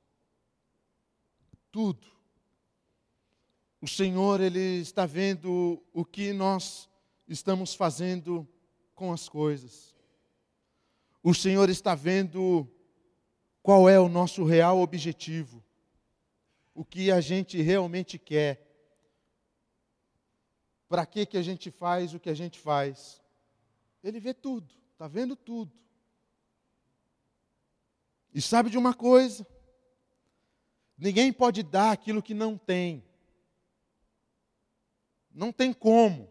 Tudo. 1.70 2.10
O 3.80 3.88
Senhor, 3.88 4.40
Ele 4.40 4.80
está 4.80 5.06
vendo 5.06 5.82
o 5.92 6.04
que 6.04 6.32
nós 6.32 6.88
estamos 7.26 7.74
fazendo 7.74 8.46
com 8.94 9.12
as 9.12 9.28
coisas. 9.28 9.94
O 11.22 11.32
Senhor 11.32 11.70
está 11.70 11.94
vendo 11.94 12.68
qual 13.62 13.88
é 13.88 13.98
o 13.98 14.08
nosso 14.08 14.44
real 14.44 14.80
objetivo, 14.80 15.64
o 16.74 16.84
que 16.84 17.10
a 17.10 17.20
gente 17.20 17.60
realmente 17.60 18.18
quer. 18.18 18.66
para 20.88 21.06
que, 21.06 21.24
que 21.24 21.38
a 21.38 21.42
gente 21.42 21.70
faz 21.70 22.12
o 22.12 22.18
que 22.18 22.28
a 22.28 22.34
gente 22.34 22.58
faz. 22.58 23.22
Ele 24.02 24.18
vê 24.18 24.34
tudo, 24.34 24.74
está 24.92 25.06
vendo 25.06 25.36
tudo. 25.36 25.72
E 28.34 28.42
sabe 28.42 28.70
de 28.70 28.76
uma 28.76 28.92
coisa? 28.92 29.46
Ninguém 30.98 31.32
pode 31.32 31.62
dar 31.62 31.92
aquilo 31.92 32.22
que 32.22 32.34
não 32.34 32.58
tem. 32.58 33.04
Não 35.40 35.50
tem 35.50 35.72
como. 35.72 36.30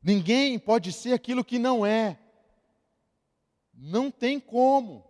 Ninguém 0.00 0.56
pode 0.56 0.92
ser 0.92 1.12
aquilo 1.12 1.44
que 1.44 1.58
não 1.58 1.84
é. 1.84 2.16
Não 3.74 4.08
tem 4.08 4.38
como. 4.38 5.04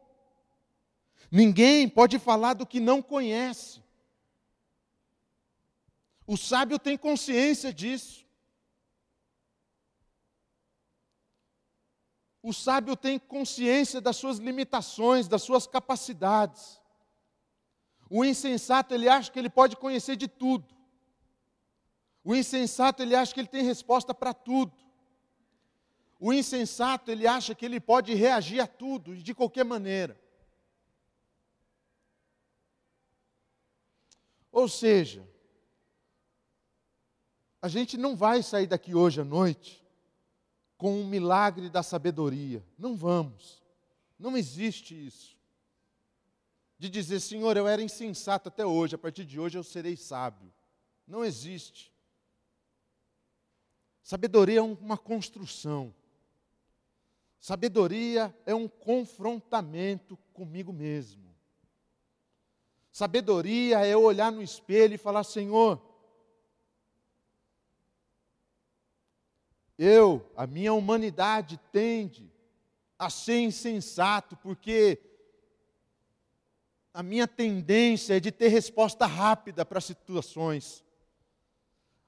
Ninguém 1.31 1.87
pode 1.87 2.19
falar 2.19 2.55
do 2.55 2.65
que 2.65 2.81
não 2.81 3.03
conhece. 3.03 3.83
O 6.27 6.35
sábio 6.35 6.79
tem 6.79 6.97
consciência 6.97 7.75
disso. 7.75 8.25
O 12.43 12.55
sábio 12.55 12.97
tem 12.97 13.19
consciência 13.19 14.01
das 14.01 14.17
suas 14.17 14.39
limitações, 14.39 15.29
das 15.29 15.43
suas 15.43 15.67
capacidades. 15.67 16.81
O 18.09 18.25
insensato, 18.25 18.95
ele 18.95 19.11
acha 19.11 19.31
que 19.31 19.39
ele 19.39 19.51
pode 19.51 19.77
conhecer 19.77 20.17
de 20.17 20.27
tudo. 20.27 20.76
O 22.27 22.35
insensato, 22.35 23.05
ele 23.05 23.15
acha 23.15 23.33
que 23.33 23.39
ele 23.39 23.47
tem 23.47 23.63
resposta 23.63 24.13
para 24.13 24.35
tudo. 24.35 24.73
O 26.19 26.33
insensato, 26.33 27.09
ele 27.09 27.25
acha 27.25 27.55
que 27.55 27.65
ele 27.65 27.79
pode 27.79 28.13
reagir 28.15 28.59
a 28.59 28.67
tudo, 28.67 29.15
de 29.15 29.33
qualquer 29.33 29.65
maneira. 29.65 30.21
Ou 34.51 34.69
seja, 34.69 35.25
a 37.63 37.69
gente 37.69 37.97
não 37.97 38.17
vai 38.17 38.43
sair 38.43 38.67
daqui 38.67 38.93
hoje 38.93 39.21
à 39.21 39.25
noite 39.25 39.87
com 40.77 41.01
um 41.01 41.07
milagre 41.07 41.71
da 41.71 41.85
sabedoria. 41.85 42.61
Não 42.77 42.97
vamos. 42.97 43.63
Não 44.19 44.37
existe 44.37 45.07
isso. 45.07 45.39
De 46.77 46.91
dizer, 46.91 47.21
Senhor, 47.21 47.57
eu 47.57 47.69
era 47.69 47.81
insensato 47.81 48.49
até 48.49 48.67
hoje, 48.67 48.97
a 48.97 48.99
partir 48.99 49.25
de 49.25 49.39
hoje 49.39 49.57
eu 49.57 49.63
serei 49.63 49.97
sábio. 49.97 50.53
Não 51.07 51.25
existe. 51.25 51.95
Sabedoria 54.07 54.61
é 54.61 54.63
uma 54.63 54.97
construção. 54.97 55.93
Sabedoria 57.41 58.33
é 58.47 58.55
um 58.55 58.69
confrontamento 58.69 60.17
comigo 60.33 60.73
mesmo. 60.73 61.35
Sabedoria 62.93 63.85
é 63.85 63.97
olhar 63.97 64.31
no 64.31 64.41
espelho 64.41 64.95
e 64.95 64.97
falar: 64.97 65.25
Senhor, 65.25 65.83
eu, 69.77 70.31
a 70.37 70.47
minha 70.47 70.73
humanidade 70.73 71.59
tende 71.73 72.33
a 72.97 73.11
ser 73.11 73.41
insensato, 73.41 74.37
porque 74.37 75.01
a 76.95 77.03
minha 77.03 77.27
tendência 77.27 78.19
é 78.19 78.21
de 78.21 78.31
ter 78.31 78.47
resposta 78.51 79.05
rápida 79.05 79.65
para 79.65 79.81
situações. 79.81 80.86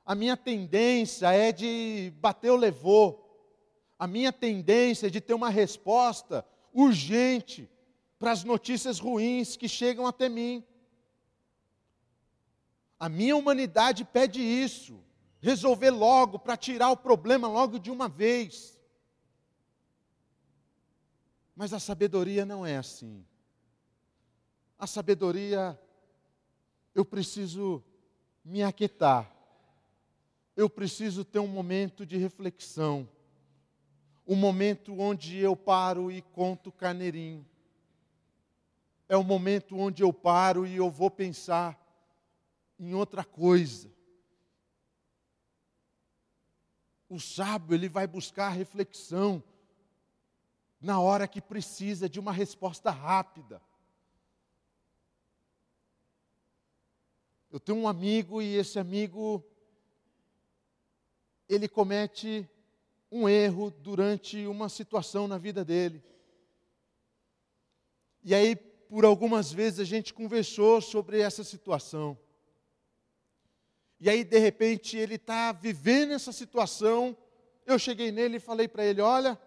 A 0.08 0.14
minha 0.14 0.38
tendência 0.38 1.30
é 1.34 1.52
de 1.52 2.14
bater 2.16 2.50
o 2.50 2.56
levou. 2.56 3.52
A 3.98 4.06
minha 4.06 4.32
tendência 4.32 5.08
é 5.08 5.10
de 5.10 5.20
ter 5.20 5.34
uma 5.34 5.50
resposta 5.50 6.46
urgente 6.72 7.70
para 8.18 8.32
as 8.32 8.42
notícias 8.42 8.98
ruins 8.98 9.54
que 9.54 9.68
chegam 9.68 10.06
até 10.06 10.26
mim. 10.26 10.64
A 12.98 13.06
minha 13.06 13.36
humanidade 13.36 14.02
pede 14.02 14.40
isso, 14.40 14.98
resolver 15.42 15.90
logo, 15.90 16.38
para 16.38 16.56
tirar 16.56 16.88
o 16.88 16.96
problema 16.96 17.46
logo 17.46 17.78
de 17.78 17.90
uma 17.90 18.08
vez. 18.08 18.80
Mas 21.54 21.74
a 21.74 21.78
sabedoria 21.78 22.46
não 22.46 22.64
é 22.64 22.78
assim. 22.78 23.26
A 24.78 24.86
sabedoria, 24.86 25.78
eu 26.94 27.04
preciso 27.04 27.84
me 28.42 28.62
aquietar, 28.62 29.37
eu 30.58 30.68
preciso 30.68 31.24
ter 31.24 31.38
um 31.38 31.46
momento 31.46 32.04
de 32.04 32.16
reflexão 32.16 33.08
o 34.26 34.34
momento 34.34 34.98
onde 34.98 35.38
eu 35.38 35.54
paro 35.54 36.10
e 36.10 36.20
conto 36.20 36.72
carneirinho. 36.72 37.46
É 39.08 39.16
o 39.16 39.22
momento 39.22 39.78
onde 39.78 40.02
eu 40.02 40.12
paro 40.12 40.66
e 40.66 40.74
eu 40.74 40.90
vou 40.90 41.12
pensar 41.12 41.80
em 42.76 42.92
outra 42.92 43.24
coisa. 43.24 43.88
O 47.08 47.20
sábio, 47.20 47.74
ele 47.74 47.88
vai 47.88 48.08
buscar 48.08 48.48
reflexão 48.48 49.40
na 50.80 51.00
hora 51.00 51.28
que 51.28 51.40
precisa 51.40 52.08
de 52.08 52.18
uma 52.18 52.32
resposta 52.32 52.90
rápida. 52.90 53.62
Eu 57.48 57.60
tenho 57.60 57.78
um 57.78 57.88
amigo 57.88 58.42
e 58.42 58.56
esse 58.56 58.78
amigo 58.78 59.42
ele 61.48 61.68
comete 61.68 62.48
um 63.10 63.28
erro 63.28 63.70
durante 63.70 64.46
uma 64.46 64.68
situação 64.68 65.26
na 65.26 65.38
vida 65.38 65.64
dele. 65.64 66.02
E 68.22 68.34
aí, 68.34 68.54
por 68.56 69.04
algumas 69.04 69.52
vezes, 69.52 69.80
a 69.80 69.84
gente 69.84 70.12
conversou 70.12 70.80
sobre 70.80 71.20
essa 71.20 71.42
situação. 71.42 72.18
E 74.00 74.10
aí, 74.10 74.22
de 74.22 74.38
repente, 74.38 74.96
ele 74.96 75.14
está 75.14 75.52
vivendo 75.52 76.12
essa 76.12 76.32
situação. 76.32 77.16
Eu 77.64 77.78
cheguei 77.78 78.12
nele 78.12 78.36
e 78.36 78.40
falei 78.40 78.68
para 78.68 78.84
ele: 78.84 79.00
Olha, 79.00 79.40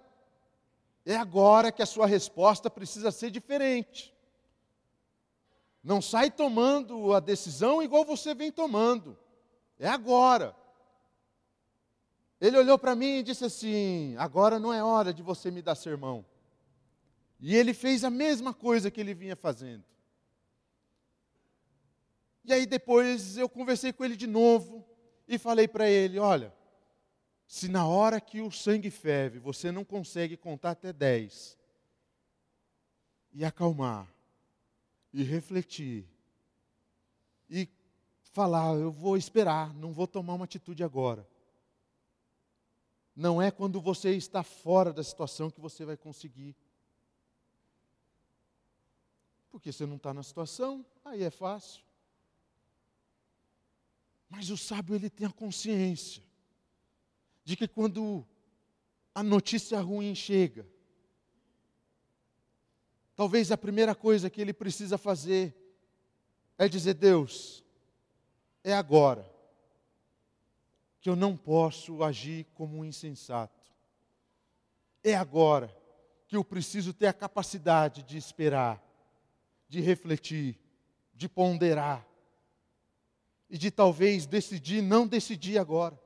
é 1.05 1.15
agora 1.15 1.71
que 1.71 1.81
a 1.81 1.85
sua 1.85 2.07
resposta 2.07 2.69
precisa 2.69 3.11
ser 3.11 3.29
diferente. 3.29 4.15
Não 5.83 6.01
sai 6.01 6.29
tomando 6.29 7.13
a 7.13 7.19
decisão 7.19 7.81
igual 7.81 8.05
você 8.05 8.35
vem 8.35 8.51
tomando. 8.51 9.17
É 9.79 9.87
agora. 9.87 10.55
Ele 12.41 12.57
olhou 12.57 12.79
para 12.79 12.95
mim 12.95 13.19
e 13.19 13.23
disse 13.23 13.45
assim: 13.45 14.15
Agora 14.17 14.57
não 14.57 14.73
é 14.73 14.83
hora 14.83 15.13
de 15.13 15.21
você 15.21 15.51
me 15.51 15.61
dar 15.61 15.75
sermão. 15.75 16.25
E 17.39 17.55
ele 17.55 17.71
fez 17.71 18.03
a 18.03 18.09
mesma 18.09 18.51
coisa 18.51 18.89
que 18.89 18.99
ele 18.99 19.13
vinha 19.13 19.35
fazendo. 19.35 19.83
E 22.43 22.51
aí 22.51 22.65
depois 22.65 23.37
eu 23.37 23.47
conversei 23.47 23.93
com 23.93 24.03
ele 24.03 24.17
de 24.17 24.25
novo 24.25 24.83
e 25.27 25.37
falei 25.37 25.67
para 25.67 25.87
ele: 25.87 26.17
Olha, 26.17 26.51
se 27.45 27.67
na 27.67 27.85
hora 27.85 28.19
que 28.19 28.41
o 28.41 28.49
sangue 28.49 28.89
ferve 28.89 29.37
você 29.37 29.71
não 29.71 29.85
consegue 29.85 30.35
contar 30.35 30.71
até 30.71 30.91
dez, 30.91 31.55
e 33.31 33.45
acalmar, 33.45 34.11
e 35.13 35.21
refletir, 35.21 36.09
e 37.47 37.69
falar: 38.23 38.73
Eu 38.73 38.91
vou 38.91 39.15
esperar, 39.15 39.75
não 39.75 39.93
vou 39.93 40.07
tomar 40.07 40.33
uma 40.33 40.45
atitude 40.45 40.83
agora 40.83 41.29
não 43.15 43.41
é 43.41 43.51
quando 43.51 43.79
você 43.81 44.15
está 44.15 44.43
fora 44.43 44.93
da 44.93 45.03
situação 45.03 45.49
que 45.49 45.59
você 45.59 45.85
vai 45.85 45.97
conseguir. 45.97 46.55
Porque 49.49 49.71
você 49.71 49.85
não 49.85 49.97
está 49.97 50.13
na 50.13 50.23
situação, 50.23 50.85
aí 51.03 51.23
é 51.23 51.29
fácil. 51.29 51.83
Mas 54.29 54.49
o 54.49 54.57
sábio, 54.57 54.95
ele 54.95 55.09
tem 55.09 55.27
a 55.27 55.31
consciência 55.31 56.23
de 57.43 57.57
que 57.57 57.67
quando 57.67 58.25
a 59.13 59.21
notícia 59.21 59.79
ruim 59.81 60.15
chega, 60.15 60.65
talvez 63.13 63.51
a 63.51 63.57
primeira 63.57 63.93
coisa 63.93 64.29
que 64.29 64.39
ele 64.39 64.53
precisa 64.53 64.97
fazer 64.97 65.53
é 66.57 66.69
dizer: 66.69 66.93
Deus, 66.93 67.61
é 68.63 68.73
agora 68.73 69.30
que 71.01 71.09
eu 71.09 71.15
não 71.15 71.35
posso 71.35 72.03
agir 72.03 72.45
como 72.53 72.77
um 72.77 72.85
insensato. 72.85 73.59
É 75.03 75.15
agora 75.15 75.75
que 76.27 76.37
eu 76.37 76.45
preciso 76.45 76.93
ter 76.93 77.07
a 77.07 77.13
capacidade 77.13 78.03
de 78.03 78.17
esperar, 78.17 78.81
de 79.67 79.81
refletir, 79.81 80.59
de 81.13 81.27
ponderar 81.27 82.07
e 83.49 83.57
de 83.57 83.71
talvez 83.71 84.27
decidir 84.27 84.81
não 84.83 85.07
decidir 85.07 85.57
agora. 85.57 85.99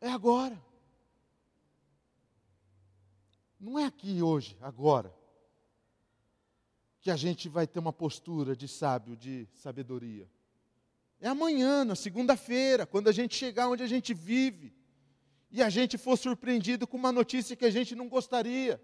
É 0.00 0.08
agora. 0.08 0.58
Não 3.60 3.78
é 3.78 3.84
aqui 3.84 4.22
hoje, 4.22 4.56
agora, 4.60 5.14
que 7.00 7.10
a 7.10 7.16
gente 7.16 7.48
vai 7.48 7.66
ter 7.66 7.78
uma 7.78 7.92
postura 7.92 8.56
de 8.56 8.66
sábio, 8.66 9.16
de 9.16 9.46
sabedoria. 9.52 10.28
É 11.20 11.28
amanhã, 11.28 11.84
na 11.84 11.96
segunda-feira, 11.96 12.86
quando 12.86 13.08
a 13.08 13.12
gente 13.12 13.34
chegar 13.34 13.68
onde 13.68 13.82
a 13.82 13.86
gente 13.88 14.14
vive 14.14 14.72
e 15.50 15.62
a 15.62 15.68
gente 15.68 15.98
for 15.98 16.16
surpreendido 16.16 16.86
com 16.86 16.96
uma 16.96 17.10
notícia 17.10 17.56
que 17.56 17.64
a 17.64 17.70
gente 17.70 17.94
não 17.94 18.08
gostaria. 18.08 18.80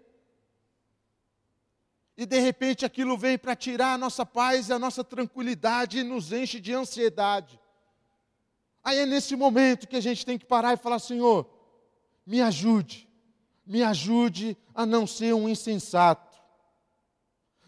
E 2.17 2.25
de 2.25 2.39
repente 2.39 2.85
aquilo 2.85 3.17
vem 3.17 3.37
para 3.37 3.55
tirar 3.55 3.93
a 3.93 3.97
nossa 3.97 4.25
paz 4.25 4.69
e 4.69 4.73
a 4.73 4.79
nossa 4.79 5.03
tranquilidade 5.03 5.99
e 5.99 6.03
nos 6.03 6.31
enche 6.31 6.59
de 6.59 6.73
ansiedade. 6.73 7.59
Aí 8.83 8.99
é 8.99 9.05
nesse 9.05 9.35
momento 9.35 9.87
que 9.87 9.95
a 9.95 10.01
gente 10.01 10.25
tem 10.25 10.37
que 10.37 10.45
parar 10.45 10.73
e 10.73 10.77
falar: 10.77 10.99
Senhor, 10.99 11.49
me 12.25 12.41
ajude, 12.41 13.09
me 13.65 13.81
ajude 13.81 14.57
a 14.73 14.85
não 14.85 15.07
ser 15.07 15.33
um 15.33 15.49
insensato, 15.49 16.37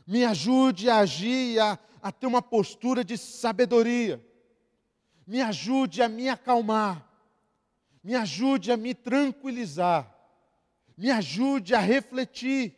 me 0.05 0.23
ajude 0.23 0.89
a 0.89 0.99
agir 0.99 1.59
a, 1.59 1.79
a 2.01 2.11
ter 2.11 2.27
uma 2.27 2.41
postura 2.41 3.03
de 3.03 3.17
sabedoria, 3.17 4.23
me 5.27 5.41
ajude 5.41 6.01
a 6.01 6.07
me 6.07 6.29
acalmar, 6.29 7.05
me 8.01 8.15
ajude 8.15 8.71
a 8.71 8.77
me 8.77 8.95
tranquilizar, 8.95 10.09
me 10.97 11.11
ajude 11.11 11.75
a 11.75 11.79
refletir, 11.79 12.73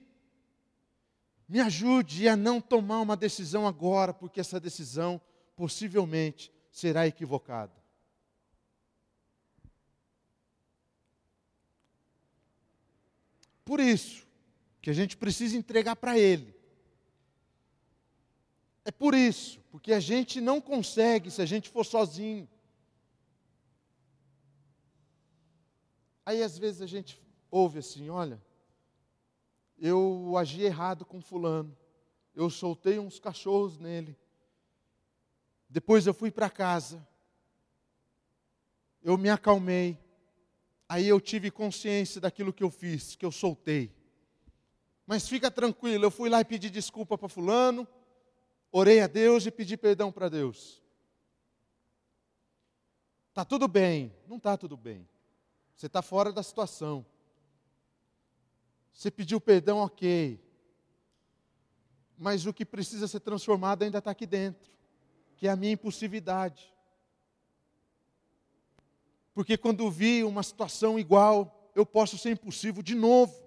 me 1.47 1.59
ajude 1.59 2.27
a 2.27 2.35
não 2.35 2.59
tomar 2.59 3.01
uma 3.01 3.15
decisão 3.15 3.67
agora, 3.67 4.11
porque 4.11 4.39
essa 4.39 4.59
decisão 4.59 5.21
possivelmente 5.55 6.51
será 6.71 7.05
equivocada. 7.05 7.73
Por 13.63 13.79
isso 13.79 14.27
que 14.81 14.89
a 14.89 14.93
gente 14.93 15.15
precisa 15.15 15.55
entregar 15.55 15.95
para 15.95 16.17
Ele. 16.17 16.58
É 18.89 18.91
por 18.91 19.13
isso, 19.13 19.61
porque 19.69 19.93
a 19.93 19.99
gente 19.99 20.41
não 20.41 20.59
consegue 20.59 21.29
se 21.29 21.43
a 21.43 21.45
gente 21.45 21.69
for 21.69 21.85
sozinho. 21.85 22.49
Aí 26.25 26.41
às 26.41 26.57
vezes 26.57 26.81
a 26.81 26.87
gente 26.87 27.21
ouve 27.51 27.77
assim: 27.77 28.09
olha, 28.09 28.41
eu 29.77 30.35
agi 30.35 30.63
errado 30.63 31.05
com 31.05 31.21
Fulano, 31.21 31.77
eu 32.33 32.49
soltei 32.49 32.97
uns 32.97 33.19
cachorros 33.19 33.77
nele, 33.77 34.17
depois 35.69 36.07
eu 36.07 36.13
fui 36.15 36.31
para 36.31 36.49
casa, 36.49 37.07
eu 39.03 39.19
me 39.19 39.29
acalmei, 39.29 39.99
Aí 40.91 41.07
eu 41.07 41.21
tive 41.21 41.51
consciência 41.51 42.19
daquilo 42.19 42.51
que 42.51 42.63
eu 42.63 42.71
fiz, 42.71 43.15
que 43.15 43.23
eu 43.23 43.31
soltei. 43.31 43.95
Mas 45.05 45.29
fica 45.29 45.51
tranquilo, 45.51 46.05
eu 46.05 46.09
fui 46.09 46.27
lá 46.31 46.41
e 46.41 46.45
pedi 46.45 46.67
desculpa 46.67 47.15
para 47.15 47.29
Fulano, 47.29 47.87
orei 48.71 49.01
a 49.01 49.07
Deus 49.07 49.45
e 49.45 49.51
pedi 49.51 49.77
perdão 49.77 50.11
para 50.11 50.29
Deus. 50.29 50.81
Está 53.29 53.45
tudo 53.45 53.67
bem? 53.67 54.13
Não 54.27 54.37
está 54.37 54.57
tudo 54.57 54.75
bem. 54.75 55.07
Você 55.75 55.85
está 55.85 56.01
fora 56.01 56.31
da 56.33 56.43
situação. 56.43 57.05
Você 58.91 59.09
pediu 59.09 59.39
perdão, 59.39 59.77
ok. 59.77 60.43
Mas 62.17 62.45
o 62.45 62.53
que 62.53 62.65
precisa 62.65 63.07
ser 63.07 63.21
transformado 63.21 63.83
ainda 63.83 63.99
está 63.99 64.11
aqui 64.11 64.25
dentro, 64.25 64.69
que 65.37 65.47
é 65.47 65.51
a 65.51 65.55
minha 65.55 65.71
impulsividade. 65.71 66.73
Porque 69.33 69.57
quando 69.57 69.89
vi 69.89 70.21
uma 70.25 70.43
situação 70.43 70.99
igual, 70.99 71.71
eu 71.73 71.85
posso 71.85 72.17
ser 72.17 72.31
impulsivo 72.31 72.83
de 72.83 72.93
novo 72.93 73.41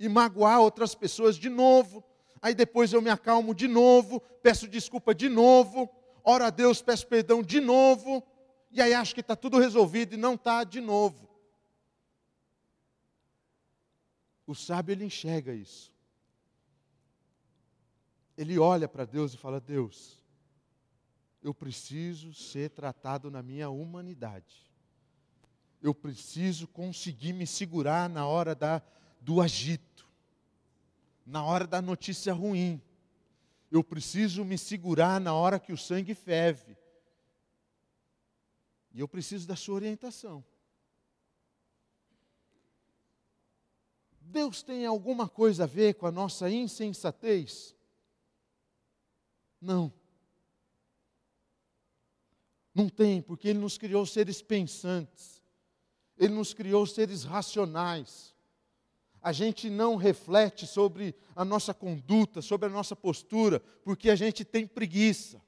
e 0.00 0.08
magoar 0.08 0.60
outras 0.60 0.94
pessoas 0.94 1.36
de 1.36 1.50
novo. 1.50 2.02
Aí 2.40 2.54
depois 2.54 2.92
eu 2.92 3.02
me 3.02 3.10
acalmo 3.10 3.54
de 3.54 3.66
novo, 3.66 4.20
peço 4.42 4.68
desculpa 4.68 5.14
de 5.14 5.28
novo, 5.28 5.90
oro 6.22 6.44
a 6.44 6.50
Deus, 6.50 6.82
peço 6.82 7.06
perdão 7.06 7.42
de 7.42 7.60
novo, 7.60 8.22
e 8.70 8.80
aí 8.80 8.94
acho 8.94 9.14
que 9.14 9.20
está 9.20 9.34
tudo 9.34 9.58
resolvido 9.58 10.14
e 10.14 10.18
não 10.18 10.34
está 10.34 10.64
de 10.64 10.80
novo. 10.80 11.28
O 14.46 14.54
sábio 14.54 14.92
ele 14.92 15.04
enxerga 15.04 15.52
isso. 15.52 15.92
Ele 18.36 18.58
olha 18.58 18.86
para 18.86 19.04
Deus 19.04 19.34
e 19.34 19.36
fala: 19.36 19.60
Deus, 19.60 20.22
eu 21.42 21.54
preciso 21.54 22.32
ser 22.34 22.70
tratado 22.70 23.30
na 23.30 23.42
minha 23.42 23.70
humanidade 23.70 24.66
eu 25.86 25.94
preciso 25.94 26.66
conseguir 26.66 27.32
me 27.32 27.46
segurar 27.46 28.08
na 28.08 28.26
hora 28.26 28.54
da, 28.54 28.82
do 29.20 29.40
agito, 29.40 29.95
na 31.26 31.44
hora 31.44 31.66
da 31.66 31.82
notícia 31.82 32.32
ruim. 32.32 32.80
Eu 33.70 33.82
preciso 33.82 34.44
me 34.44 34.56
segurar 34.56 35.20
na 35.20 35.34
hora 35.34 35.58
que 35.58 35.72
o 35.72 35.76
sangue 35.76 36.14
ferve. 36.14 36.78
E 38.94 39.00
eu 39.00 39.08
preciso 39.08 39.46
da 39.46 39.56
sua 39.56 39.74
orientação. 39.74 40.44
Deus 44.20 44.62
tem 44.62 44.86
alguma 44.86 45.28
coisa 45.28 45.64
a 45.64 45.66
ver 45.66 45.94
com 45.94 46.06
a 46.06 46.12
nossa 46.12 46.48
insensatez? 46.48 47.74
Não. 49.60 49.92
Não 52.74 52.88
tem, 52.88 53.20
porque 53.22 53.48
Ele 53.48 53.58
nos 53.58 53.76
criou 53.76 54.06
seres 54.06 54.40
pensantes. 54.42 55.42
Ele 56.16 56.34
nos 56.34 56.54
criou 56.54 56.86
seres 56.86 57.24
racionais. 57.24 58.35
A 59.22 59.32
gente 59.32 59.68
não 59.68 59.96
reflete 59.96 60.66
sobre 60.66 61.14
a 61.34 61.44
nossa 61.44 61.74
conduta, 61.74 62.40
sobre 62.40 62.68
a 62.68 62.70
nossa 62.70 62.94
postura, 62.94 63.60
porque 63.82 64.10
a 64.10 64.16
gente 64.16 64.44
tem 64.44 64.66
preguiça. 64.66 65.42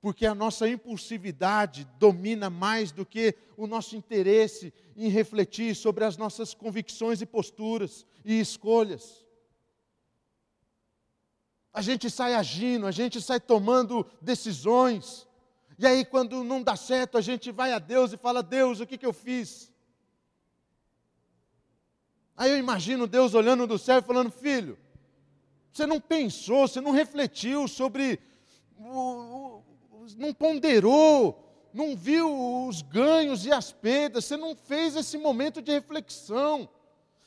Porque 0.00 0.26
a 0.26 0.34
nossa 0.34 0.68
impulsividade 0.68 1.88
domina 1.98 2.50
mais 2.50 2.90
do 2.90 3.06
que 3.06 3.36
o 3.56 3.66
nosso 3.68 3.96
interesse 3.96 4.74
em 4.96 5.08
refletir 5.08 5.76
sobre 5.76 6.04
as 6.04 6.16
nossas 6.16 6.54
convicções 6.54 7.20
e 7.20 7.26
posturas 7.26 8.04
e 8.24 8.40
escolhas. 8.40 9.24
A 11.72 11.80
gente 11.80 12.10
sai 12.10 12.34
agindo, 12.34 12.86
a 12.86 12.90
gente 12.90 13.22
sai 13.22 13.38
tomando 13.38 14.04
decisões, 14.20 15.26
e 15.82 15.86
aí, 15.86 16.04
quando 16.04 16.44
não 16.44 16.62
dá 16.62 16.76
certo, 16.76 17.18
a 17.18 17.20
gente 17.20 17.50
vai 17.50 17.72
a 17.72 17.78
Deus 17.80 18.12
e 18.12 18.16
fala: 18.16 18.40
Deus, 18.40 18.78
o 18.78 18.86
que, 18.86 18.98
que 18.98 19.04
eu 19.04 19.12
fiz? 19.12 19.71
Aí 22.42 22.50
eu 22.50 22.58
imagino 22.58 23.06
Deus 23.06 23.34
olhando 23.34 23.68
do 23.68 23.78
céu 23.78 24.00
e 24.00 24.02
falando: 24.02 24.28
Filho, 24.28 24.76
você 25.72 25.86
não 25.86 26.00
pensou, 26.00 26.66
você 26.66 26.80
não 26.80 26.90
refletiu 26.90 27.68
sobre, 27.68 28.18
não 30.18 30.34
ponderou, 30.36 31.68
não 31.72 31.96
viu 31.96 32.66
os 32.66 32.82
ganhos 32.82 33.46
e 33.46 33.52
as 33.52 33.70
perdas, 33.70 34.24
você 34.24 34.36
não 34.36 34.56
fez 34.56 34.96
esse 34.96 35.16
momento 35.16 35.62
de 35.62 35.70
reflexão, 35.70 36.68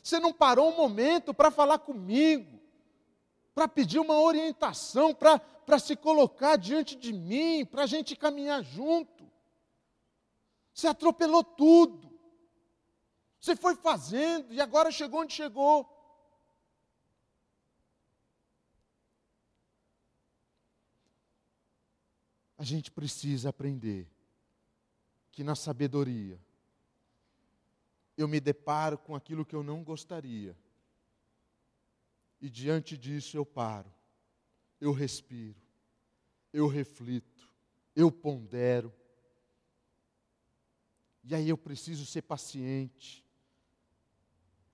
você 0.04 0.20
não 0.20 0.34
parou 0.34 0.70
um 0.70 0.76
momento 0.76 1.34
para 1.34 1.50
falar 1.50 1.80
comigo, 1.80 2.60
para 3.54 3.70
pedir 3.70 4.00
uma 4.00 4.20
orientação, 4.20 5.14
para 5.14 5.80
se 5.80 5.96
colocar 5.96 6.58
diante 6.58 6.94
de 6.94 7.14
mim, 7.14 7.64
para 7.64 7.84
a 7.84 7.88
gente 7.88 8.18
caminhar 8.18 8.62
junto. 8.62 9.24
Você 10.74 10.88
atropelou 10.90 11.42
tudo. 11.42 12.15
Você 13.46 13.56
foi 13.56 13.76
fazendo 13.76 14.52
e 14.52 14.60
agora 14.60 14.90
chegou 14.90 15.22
onde 15.22 15.32
chegou. 15.32 15.88
A 22.58 22.64
gente 22.64 22.90
precisa 22.90 23.50
aprender 23.50 24.10
que 25.32 25.44
na 25.44 25.54
sabedoria 25.54 26.42
eu 28.18 28.28
me 28.28 28.40
deparo 28.40 28.98
com 28.98 29.14
aquilo 29.16 29.46
que 29.46 29.56
eu 29.56 29.62
não 29.62 29.84
gostaria. 29.84 30.58
E 32.42 32.50
diante 32.50 32.98
disso 32.98 33.38
eu 33.38 33.46
paro 33.46 33.94
eu 34.82 34.92
respiro, 34.92 35.62
eu 36.52 36.68
reflito, 36.68 37.54
eu 37.96 38.12
pondero. 38.12 38.92
E 41.24 41.34
aí 41.36 41.48
eu 41.48 41.58
preciso 41.58 42.06
ser 42.08 42.24
paciente. 42.24 43.25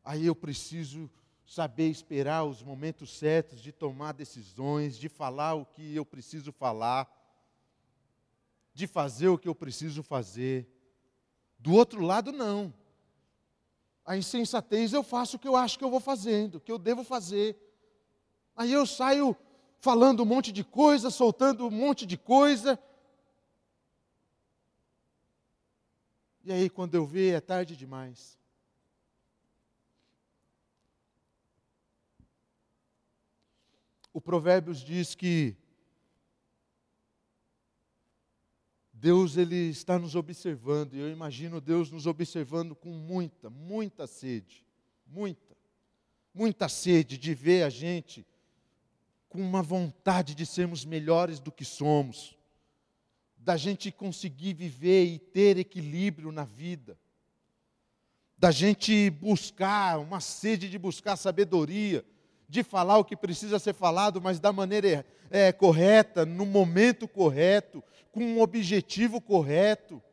Aí 0.04 0.26
eu 0.26 0.36
preciso 0.36 1.10
saber 1.46 1.90
esperar 1.90 2.46
os 2.46 2.64
momentos 2.64 3.18
certos 3.18 3.60
de 3.62 3.72
tomar 3.72 4.14
decisões, 4.14 4.98
de 4.98 5.10
falar 5.10 5.54
o 5.54 5.66
que 5.66 5.96
eu 5.96 6.06
preciso 6.06 6.52
falar, 6.52 7.10
de 8.74 8.88
fazer 8.88 9.28
o 9.28 9.38
que 9.38 9.48
eu 9.48 9.56
preciso 9.56 10.02
fazer. 10.02 10.68
Do 11.60 11.74
outro 11.74 12.02
lado, 12.02 12.32
não. 12.32 12.74
A 14.06 14.18
insensatez 14.18 14.94
eu 14.94 15.04
faço 15.04 15.36
o 15.36 15.40
que 15.40 15.48
eu 15.48 15.56
acho 15.56 15.78
que 15.78 15.84
eu 15.84 15.92
vou 15.92 16.00
fazendo, 16.00 16.56
o 16.56 16.62
que 16.62 16.72
eu 16.72 16.80
devo 16.80 17.04
fazer. 17.04 17.58
Aí 18.56 18.72
eu 18.72 18.86
saio 18.86 19.36
falando 19.80 20.24
um 20.24 20.26
monte 20.26 20.52
de 20.52 20.64
coisa, 20.64 21.10
soltando 21.10 21.68
um 21.68 21.72
monte 21.72 22.06
de 22.06 22.18
coisa. 22.18 22.80
E 26.44 26.52
aí, 26.52 26.70
quando 26.70 26.96
eu 26.96 27.06
ver, 27.06 27.36
é 27.36 27.42
tarde 27.42 27.76
demais. 27.76 28.41
O 34.14 34.20
Provérbios 34.20 34.80
diz 34.80 35.16
que 35.16 35.56
Deus 38.92 39.36
ele 39.36 39.70
está 39.70 39.98
nos 39.98 40.16
observando, 40.16 40.94
e 40.94 41.00
eu 41.00 41.10
imagino 41.10 41.60
Deus 41.60 41.90
nos 41.90 42.06
observando 42.06 42.76
com 42.76 42.90
muita, 42.90 43.50
muita 43.50 44.06
sede, 44.06 44.64
muita, 45.08 45.58
muita 46.34 46.70
sede 46.70 47.18
de 47.18 47.34
ver 47.34 47.64
a 47.64 47.70
gente 47.70 48.28
com 49.28 49.42
uma 49.42 49.64
vontade 49.64 50.36
de 50.36 50.46
sermos 50.46 50.86
melhores 50.86 51.40
do 51.40 51.52
que 51.52 51.66
somos, 51.66 52.38
da 53.38 53.58
gente 53.58 53.92
conseguir 53.92 54.54
viver 54.54 55.06
e 55.06 55.18
ter 55.18 55.58
equilíbrio 55.58 56.32
na 56.32 56.44
vida, 56.44 57.00
da 58.38 58.52
gente 58.52 59.10
buscar, 59.10 60.00
uma 60.00 60.20
sede 60.20 60.70
de 60.70 60.78
buscar 60.78 61.16
sabedoria, 61.16 62.06
de 62.52 62.64
falar 62.64 62.98
o 62.98 63.06
que 63.06 63.16
precisa 63.16 63.58
ser 63.60 63.74
falado, 63.74 64.22
mas 64.22 64.38
da 64.38 64.52
maneira 64.52 65.06
é, 65.30 65.54
correta, 65.54 66.26
no 66.26 66.46
momento 66.46 67.08
correto, 67.08 67.82
com 68.12 68.22
um 68.22 68.42
objetivo 68.42 69.22
correto, 69.22 70.04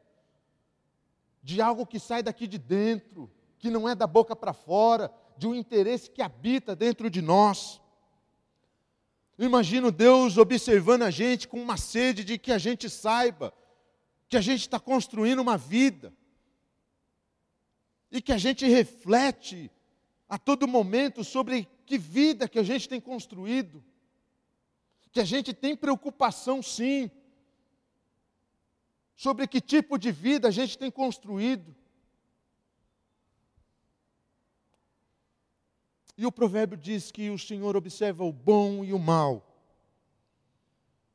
de 1.43 1.61
algo 1.61 1.85
que 1.85 1.99
sai 1.99 2.23
daqui 2.23 2.47
de 2.47 2.57
dentro, 2.57 3.29
que 3.59 3.69
não 3.69 3.89
é 3.89 3.95
da 3.97 4.07
boca 4.07 4.37
para 4.37 4.53
fora, 4.53 5.13
de 5.37 5.49
um 5.49 5.55
interesse 5.55 6.09
que 6.09 6.23
habita 6.23 6.77
dentro 6.77 7.11
de 7.11 7.21
nós. 7.21 7.81
Eu 9.37 9.45
imagino 9.45 9.91
Deus 9.91 10.39
observando 10.39 11.03
a 11.03 11.11
gente 11.11 11.49
com 11.49 11.61
uma 11.61 11.77
sede 11.77 12.23
de 12.23 12.39
que 12.39 12.53
a 12.53 12.59
gente 12.59 12.89
saiba 12.89 13.53
que 14.29 14.37
a 14.37 14.41
gente 14.41 14.61
está 14.61 14.79
construindo 14.79 15.41
uma 15.41 15.57
vida 15.57 16.15
e 18.13 18.23
que 18.23 18.33
a 18.33 18.39
gente 18.39 18.65
reflete 18.65 19.73
a 20.29 20.39
todo 20.39 20.69
momento 20.69 21.25
sobre 21.25 21.69
que 21.89 21.97
vida 21.97 22.47
que 22.47 22.59
a 22.59 22.63
gente 22.63 22.87
tem 22.87 23.01
construído, 23.01 23.83
que 25.11 25.19
a 25.19 25.25
gente 25.25 25.55
tem 25.55 25.75
preocupação 25.75 26.63
sim 26.63 27.11
sobre 29.17 29.49
que 29.49 29.59
tipo 29.59 29.97
de 29.99 30.13
vida 30.13 30.49
a 30.49 30.51
gente 30.51 30.77
tem 30.77 30.91
construído. 30.91 31.75
E 36.15 36.27
o 36.27 36.31
provérbio 36.31 36.77
diz 36.77 37.11
que 37.11 37.31
o 37.31 37.39
Senhor 37.39 37.75
observa 37.75 38.23
o 38.23 38.33
bom 38.33 38.85
e 38.85 38.93
o 38.93 38.99
mal. 38.99 39.43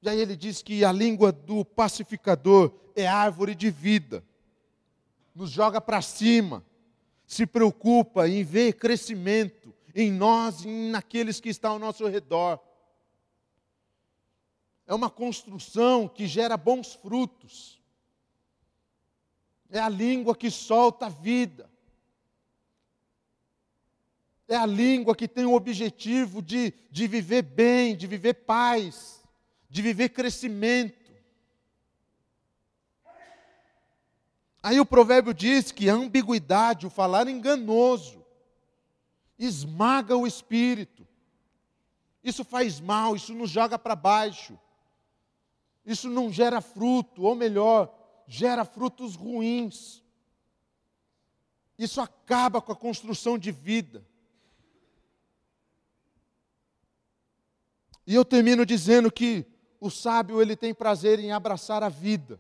E 0.02 0.10
aí 0.10 0.20
ele 0.20 0.36
diz 0.36 0.64
que 0.64 0.84
a 0.84 0.92
língua 0.92 1.32
do 1.32 1.64
pacificador 1.64 2.74
é 2.96 3.06
árvore 3.06 3.54
de 3.54 3.70
vida, 3.70 4.24
nos 5.36 5.52
joga 5.52 5.80
para 5.80 6.02
cima, 6.02 6.66
se 7.28 7.46
preocupa 7.46 8.28
em 8.28 8.44
ver 8.44 8.74
crescimento 8.74 9.74
em 9.94 10.12
nós 10.12 10.66
e 10.66 10.68
naqueles 10.68 11.40
que 11.40 11.50
estão 11.50 11.74
ao 11.74 11.80
nosso 11.80 12.08
redor. 12.08 12.60
É 14.86 14.94
uma 14.94 15.10
construção 15.10 16.08
que 16.08 16.28
gera 16.28 16.58
bons 16.58 16.94
frutos. 16.94 17.82
É 19.70 19.80
a 19.80 19.90
língua 19.90 20.36
que 20.36 20.52
solta 20.52 21.06
a 21.06 21.10
vida 21.10 21.72
é 24.48 24.56
a 24.56 24.66
língua 24.66 25.16
que 25.16 25.28
tem 25.28 25.46
o 25.46 25.54
objetivo 25.54 26.42
de, 26.42 26.74
de 26.92 27.08
viver 27.08 27.42
bem, 27.42 27.96
de 27.96 28.08
viver 28.08 28.34
paz, 28.34 29.22
de 29.70 29.82
viver 29.82 30.10
crescimento. 30.10 31.12
Aí 34.62 34.80
o 34.80 34.86
provérbio 34.86 35.34
diz 35.34 35.72
que 35.72 35.90
a 35.90 35.94
ambiguidade, 35.94 36.86
o 36.86 36.90
falar 36.90 37.28
enganoso, 37.28 38.23
esmaga 39.46 40.16
o 40.16 40.26
espírito. 40.26 41.08
Isso 42.24 42.44
faz 42.44 42.80
mal, 42.80 43.16
isso 43.16 43.34
nos 43.34 43.50
joga 43.50 43.78
para 43.78 43.96
baixo. 43.96 44.58
Isso 45.86 46.10
não 46.10 46.32
gera 46.32 46.62
fruto, 46.62 47.24
ou 47.24 47.36
melhor, 47.36 47.94
gera 48.28 48.64
frutos 48.64 49.16
ruins. 49.16 50.02
Isso 51.78 52.00
acaba 52.00 52.62
com 52.62 52.72
a 52.72 52.76
construção 52.76 53.38
de 53.38 53.52
vida. 53.52 54.06
E 58.06 58.16
eu 58.16 58.24
termino 58.24 58.66
dizendo 58.66 59.12
que 59.12 59.46
o 59.80 59.90
sábio 59.90 60.42
ele 60.42 60.56
tem 60.56 60.74
prazer 60.74 61.20
em 61.20 61.32
abraçar 61.32 61.84
a 61.84 61.90
vida. 61.90 62.40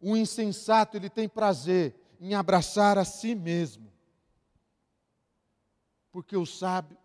O 0.00 0.16
insensato 0.16 0.96
ele 0.96 1.08
tem 1.08 1.28
prazer 1.28 1.94
em 2.18 2.34
abraçar 2.34 2.98
a 2.98 3.04
si 3.04 3.34
mesmo. 3.34 3.89
Porque 6.10 6.36
o 6.36 6.46
sábio 6.46 6.96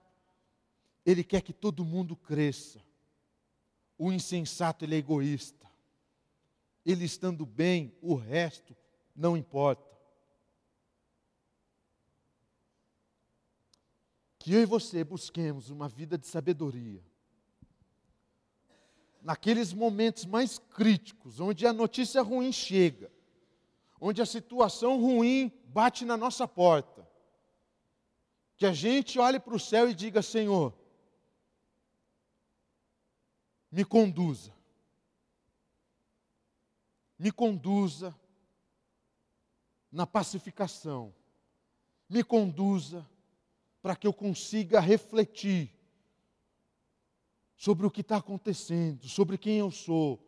ele 1.05 1.23
quer 1.23 1.41
que 1.41 1.53
todo 1.53 1.85
mundo 1.85 2.15
cresça. 2.15 2.81
O 3.97 4.11
insensato 4.11 4.83
ele 4.83 4.95
é 4.95 4.97
egoísta. 4.97 5.69
Ele 6.85 7.05
estando 7.05 7.45
bem, 7.45 7.95
o 8.01 8.15
resto 8.15 8.75
não 9.15 9.37
importa. 9.37 9.95
Que 14.39 14.53
eu 14.53 14.61
e 14.61 14.65
você 14.65 15.03
busquemos 15.03 15.69
uma 15.69 15.87
vida 15.87 16.17
de 16.17 16.27
sabedoria 16.27 17.03
naqueles 19.25 19.73
momentos 19.73 20.23
mais 20.23 20.59
críticos, 20.59 21.39
onde 21.39 21.65
a 21.65 21.73
notícia 21.73 22.21
ruim 22.21 22.51
chega, 22.51 23.11
onde 23.99 24.21
a 24.21 24.25
situação 24.25 25.01
ruim 25.01 25.51
bate 25.65 26.05
na 26.05 26.15
nossa 26.15 26.47
porta, 26.47 27.04
que 28.57 28.65
a 28.65 28.73
gente 28.73 29.19
olhe 29.19 29.39
para 29.39 29.55
o 29.55 29.59
céu 29.59 29.89
e 29.89 29.93
diga: 29.93 30.21
Senhor, 30.21 30.73
me 33.71 33.83
conduza, 33.83 34.53
me 37.19 37.31
conduza 37.31 38.15
na 39.91 40.07
pacificação, 40.07 41.13
me 42.09 42.23
conduza 42.23 43.05
para 43.81 43.95
que 43.95 44.07
eu 44.07 44.13
consiga 44.13 44.79
refletir 44.79 45.71
sobre 47.55 47.85
o 47.85 47.91
que 47.91 48.01
está 48.01 48.17
acontecendo, 48.17 49.07
sobre 49.07 49.37
quem 49.37 49.57
eu 49.57 49.71
sou, 49.71 50.21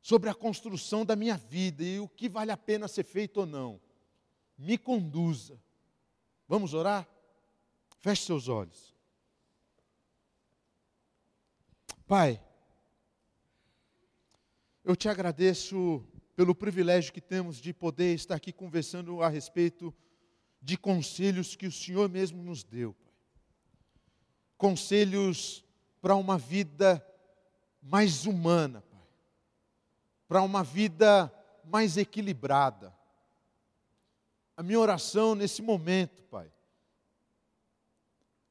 sobre 0.00 0.28
a 0.30 0.34
construção 0.34 1.04
da 1.04 1.14
minha 1.14 1.36
vida 1.36 1.82
e 1.84 2.00
o 2.00 2.08
que 2.08 2.28
vale 2.28 2.50
a 2.50 2.56
pena 2.56 2.88
ser 2.88 3.04
feito 3.04 3.40
ou 3.40 3.46
não. 3.46 3.80
Me 4.56 4.76
conduza. 4.78 5.60
Vamos 6.48 6.74
orar? 6.74 7.08
Feche 8.02 8.24
seus 8.24 8.48
olhos. 8.48 8.92
Pai, 12.04 12.42
eu 14.82 14.96
te 14.96 15.08
agradeço 15.08 16.04
pelo 16.34 16.52
privilégio 16.52 17.12
que 17.12 17.20
temos 17.20 17.58
de 17.58 17.72
poder 17.72 18.12
estar 18.12 18.34
aqui 18.34 18.52
conversando 18.52 19.22
a 19.22 19.28
respeito 19.28 19.94
de 20.60 20.76
conselhos 20.76 21.54
que 21.54 21.68
o 21.68 21.70
Senhor 21.70 22.08
mesmo 22.08 22.42
nos 22.42 22.64
deu. 22.64 22.92
Pai. 22.92 23.14
Conselhos 24.58 25.64
para 26.00 26.16
uma 26.16 26.36
vida 26.36 27.06
mais 27.80 28.26
humana, 28.26 28.82
Pai. 28.82 29.08
Para 30.26 30.42
uma 30.42 30.64
vida 30.64 31.32
mais 31.64 31.96
equilibrada. 31.96 32.92
A 34.56 34.62
minha 34.64 34.80
oração 34.80 35.36
nesse 35.36 35.62
momento, 35.62 36.24
Pai, 36.24 36.52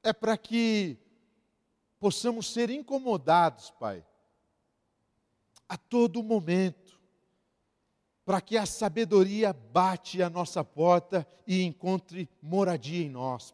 é 0.03 0.11
para 0.13 0.37
que 0.37 0.97
possamos 1.99 2.51
ser 2.51 2.69
incomodados, 2.69 3.71
Pai, 3.71 4.03
a 5.69 5.77
todo 5.77 6.23
momento, 6.23 6.99
para 8.25 8.41
que 8.41 8.57
a 8.57 8.65
sabedoria 8.65 9.53
bate 9.53 10.21
a 10.21 10.29
nossa 10.29 10.63
porta 10.63 11.27
e 11.45 11.61
encontre 11.63 12.29
moradia 12.41 13.05
em 13.05 13.09
nós. 13.09 13.53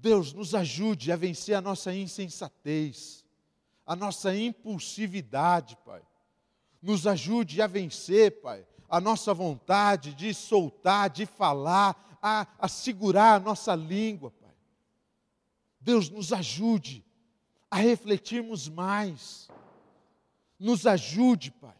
Deus 0.00 0.32
nos 0.32 0.54
ajude 0.54 1.10
a 1.10 1.16
vencer 1.16 1.56
a 1.56 1.60
nossa 1.60 1.92
insensatez, 1.92 3.24
a 3.84 3.96
nossa 3.96 4.36
impulsividade, 4.36 5.76
Pai. 5.84 6.02
Nos 6.80 7.06
ajude 7.06 7.60
a 7.60 7.66
vencer, 7.66 8.40
Pai, 8.40 8.64
a 8.88 9.00
nossa 9.00 9.34
vontade 9.34 10.14
de 10.14 10.32
soltar, 10.32 11.10
de 11.10 11.26
falar, 11.26 12.07
a, 12.22 12.46
a 12.58 12.68
segurar 12.68 13.34
a 13.34 13.40
nossa 13.40 13.74
língua, 13.74 14.30
Pai. 14.30 14.54
Deus 15.80 16.10
nos 16.10 16.32
ajude 16.32 17.04
a 17.70 17.76
refletirmos 17.76 18.68
mais. 18.68 19.48
Nos 20.58 20.86
ajude, 20.86 21.50
Pai, 21.52 21.76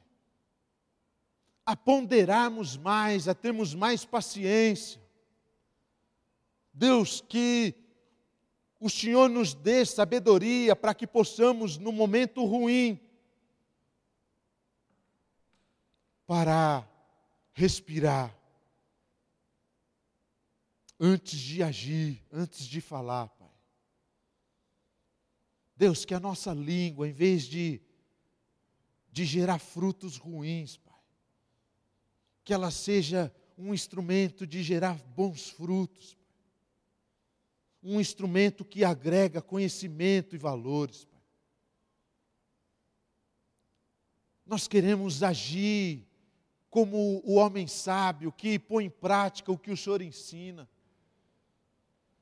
a 1.66 1.74
ponderarmos 1.76 2.76
mais, 2.76 3.26
a 3.26 3.34
termos 3.34 3.74
mais 3.74 4.04
paciência. 4.04 5.00
Deus, 6.72 7.20
que 7.20 7.74
o 8.78 8.88
Senhor 8.88 9.28
nos 9.28 9.52
dê 9.52 9.84
sabedoria 9.84 10.76
para 10.76 10.94
que 10.94 11.06
possamos, 11.06 11.76
no 11.76 11.90
momento 11.90 12.44
ruim, 12.44 13.00
parar, 16.24 16.88
respirar, 17.52 18.37
antes 20.98 21.38
de 21.38 21.62
agir, 21.62 22.24
antes 22.32 22.66
de 22.66 22.80
falar, 22.80 23.28
Pai. 23.28 23.48
Deus, 25.76 26.04
que 26.04 26.14
a 26.14 26.20
nossa 26.20 26.52
língua, 26.52 27.08
em 27.08 27.12
vez 27.12 27.44
de, 27.44 27.80
de 29.12 29.24
gerar 29.24 29.58
frutos 29.58 30.16
ruins, 30.16 30.76
Pai, 30.76 31.00
que 32.44 32.52
ela 32.52 32.70
seja 32.70 33.32
um 33.56 33.72
instrumento 33.72 34.46
de 34.46 34.62
gerar 34.62 34.94
bons 35.14 35.50
frutos, 35.50 36.16
um 37.82 38.00
instrumento 38.00 38.64
que 38.64 38.84
agrega 38.84 39.40
conhecimento 39.40 40.34
e 40.34 40.38
valores. 40.38 41.04
Pai. 41.04 41.22
Nós 44.44 44.66
queremos 44.66 45.22
agir 45.22 46.08
como 46.70 47.22
o 47.24 47.34
homem 47.34 47.66
sábio 47.66 48.32
que 48.32 48.58
põe 48.58 48.86
em 48.86 48.90
prática 48.90 49.52
o 49.52 49.58
que 49.58 49.70
o 49.70 49.76
Senhor 49.76 50.02
ensina. 50.02 50.68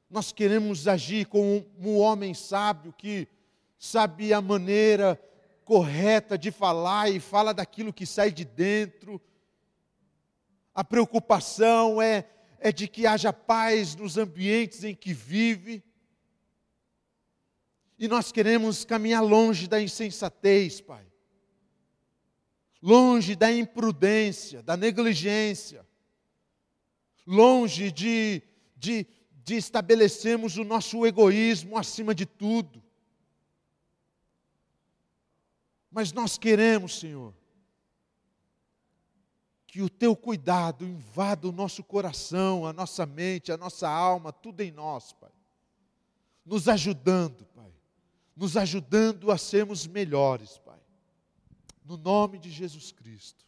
Nós 0.08 0.30
queremos 0.32 0.86
agir 0.86 1.26
como 1.26 1.66
um 1.78 1.98
homem 1.98 2.32
sábio 2.32 2.92
que 2.92 3.26
sabe 3.78 4.32
a 4.32 4.40
maneira 4.40 5.20
correta 5.64 6.38
de 6.38 6.52
falar 6.52 7.10
e 7.10 7.18
fala 7.18 7.52
daquilo 7.52 7.92
que 7.92 8.06
sai 8.06 8.30
de 8.30 8.44
dentro. 8.44 9.20
A 10.72 10.84
preocupação 10.84 12.00
é, 12.00 12.24
é 12.60 12.70
de 12.70 12.86
que 12.86 13.06
haja 13.06 13.32
paz 13.32 13.96
nos 13.96 14.16
ambientes 14.16 14.84
em 14.84 14.94
que 14.94 15.12
vive. 15.12 15.82
E 17.98 18.06
nós 18.06 18.30
queremos 18.30 18.84
caminhar 18.84 19.24
longe 19.24 19.66
da 19.66 19.80
insensatez, 19.80 20.80
Pai. 20.80 21.04
Longe 22.80 23.34
da 23.34 23.50
imprudência, 23.50 24.62
da 24.62 24.76
negligência. 24.76 25.84
Longe 27.26 27.90
de, 27.90 28.42
de, 28.76 29.06
de 29.46 29.54
estabelecermos 29.54 30.56
o 30.56 30.64
nosso 30.64 31.06
egoísmo 31.06 31.78
acima 31.78 32.12
de 32.12 32.26
tudo. 32.26 32.82
Mas 35.88 36.12
nós 36.12 36.36
queremos, 36.36 36.98
Senhor, 36.98 37.32
que 39.68 39.80
o 39.82 39.88
teu 39.88 40.16
cuidado 40.16 40.84
invada 40.84 41.46
o 41.46 41.52
nosso 41.52 41.84
coração, 41.84 42.66
a 42.66 42.72
nossa 42.72 43.06
mente, 43.06 43.52
a 43.52 43.56
nossa 43.56 43.88
alma, 43.88 44.32
tudo 44.32 44.62
em 44.62 44.72
nós, 44.72 45.12
Pai. 45.12 45.30
Nos 46.44 46.68
ajudando, 46.68 47.46
Pai. 47.54 47.72
Nos 48.34 48.56
ajudando 48.56 49.30
a 49.30 49.38
sermos 49.38 49.86
melhores, 49.86 50.58
Pai. 50.58 50.80
No 51.84 51.96
nome 51.96 52.40
de 52.40 52.50
Jesus 52.50 52.90
Cristo. 52.90 53.46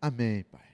Amém, 0.00 0.42
Pai. 0.44 0.71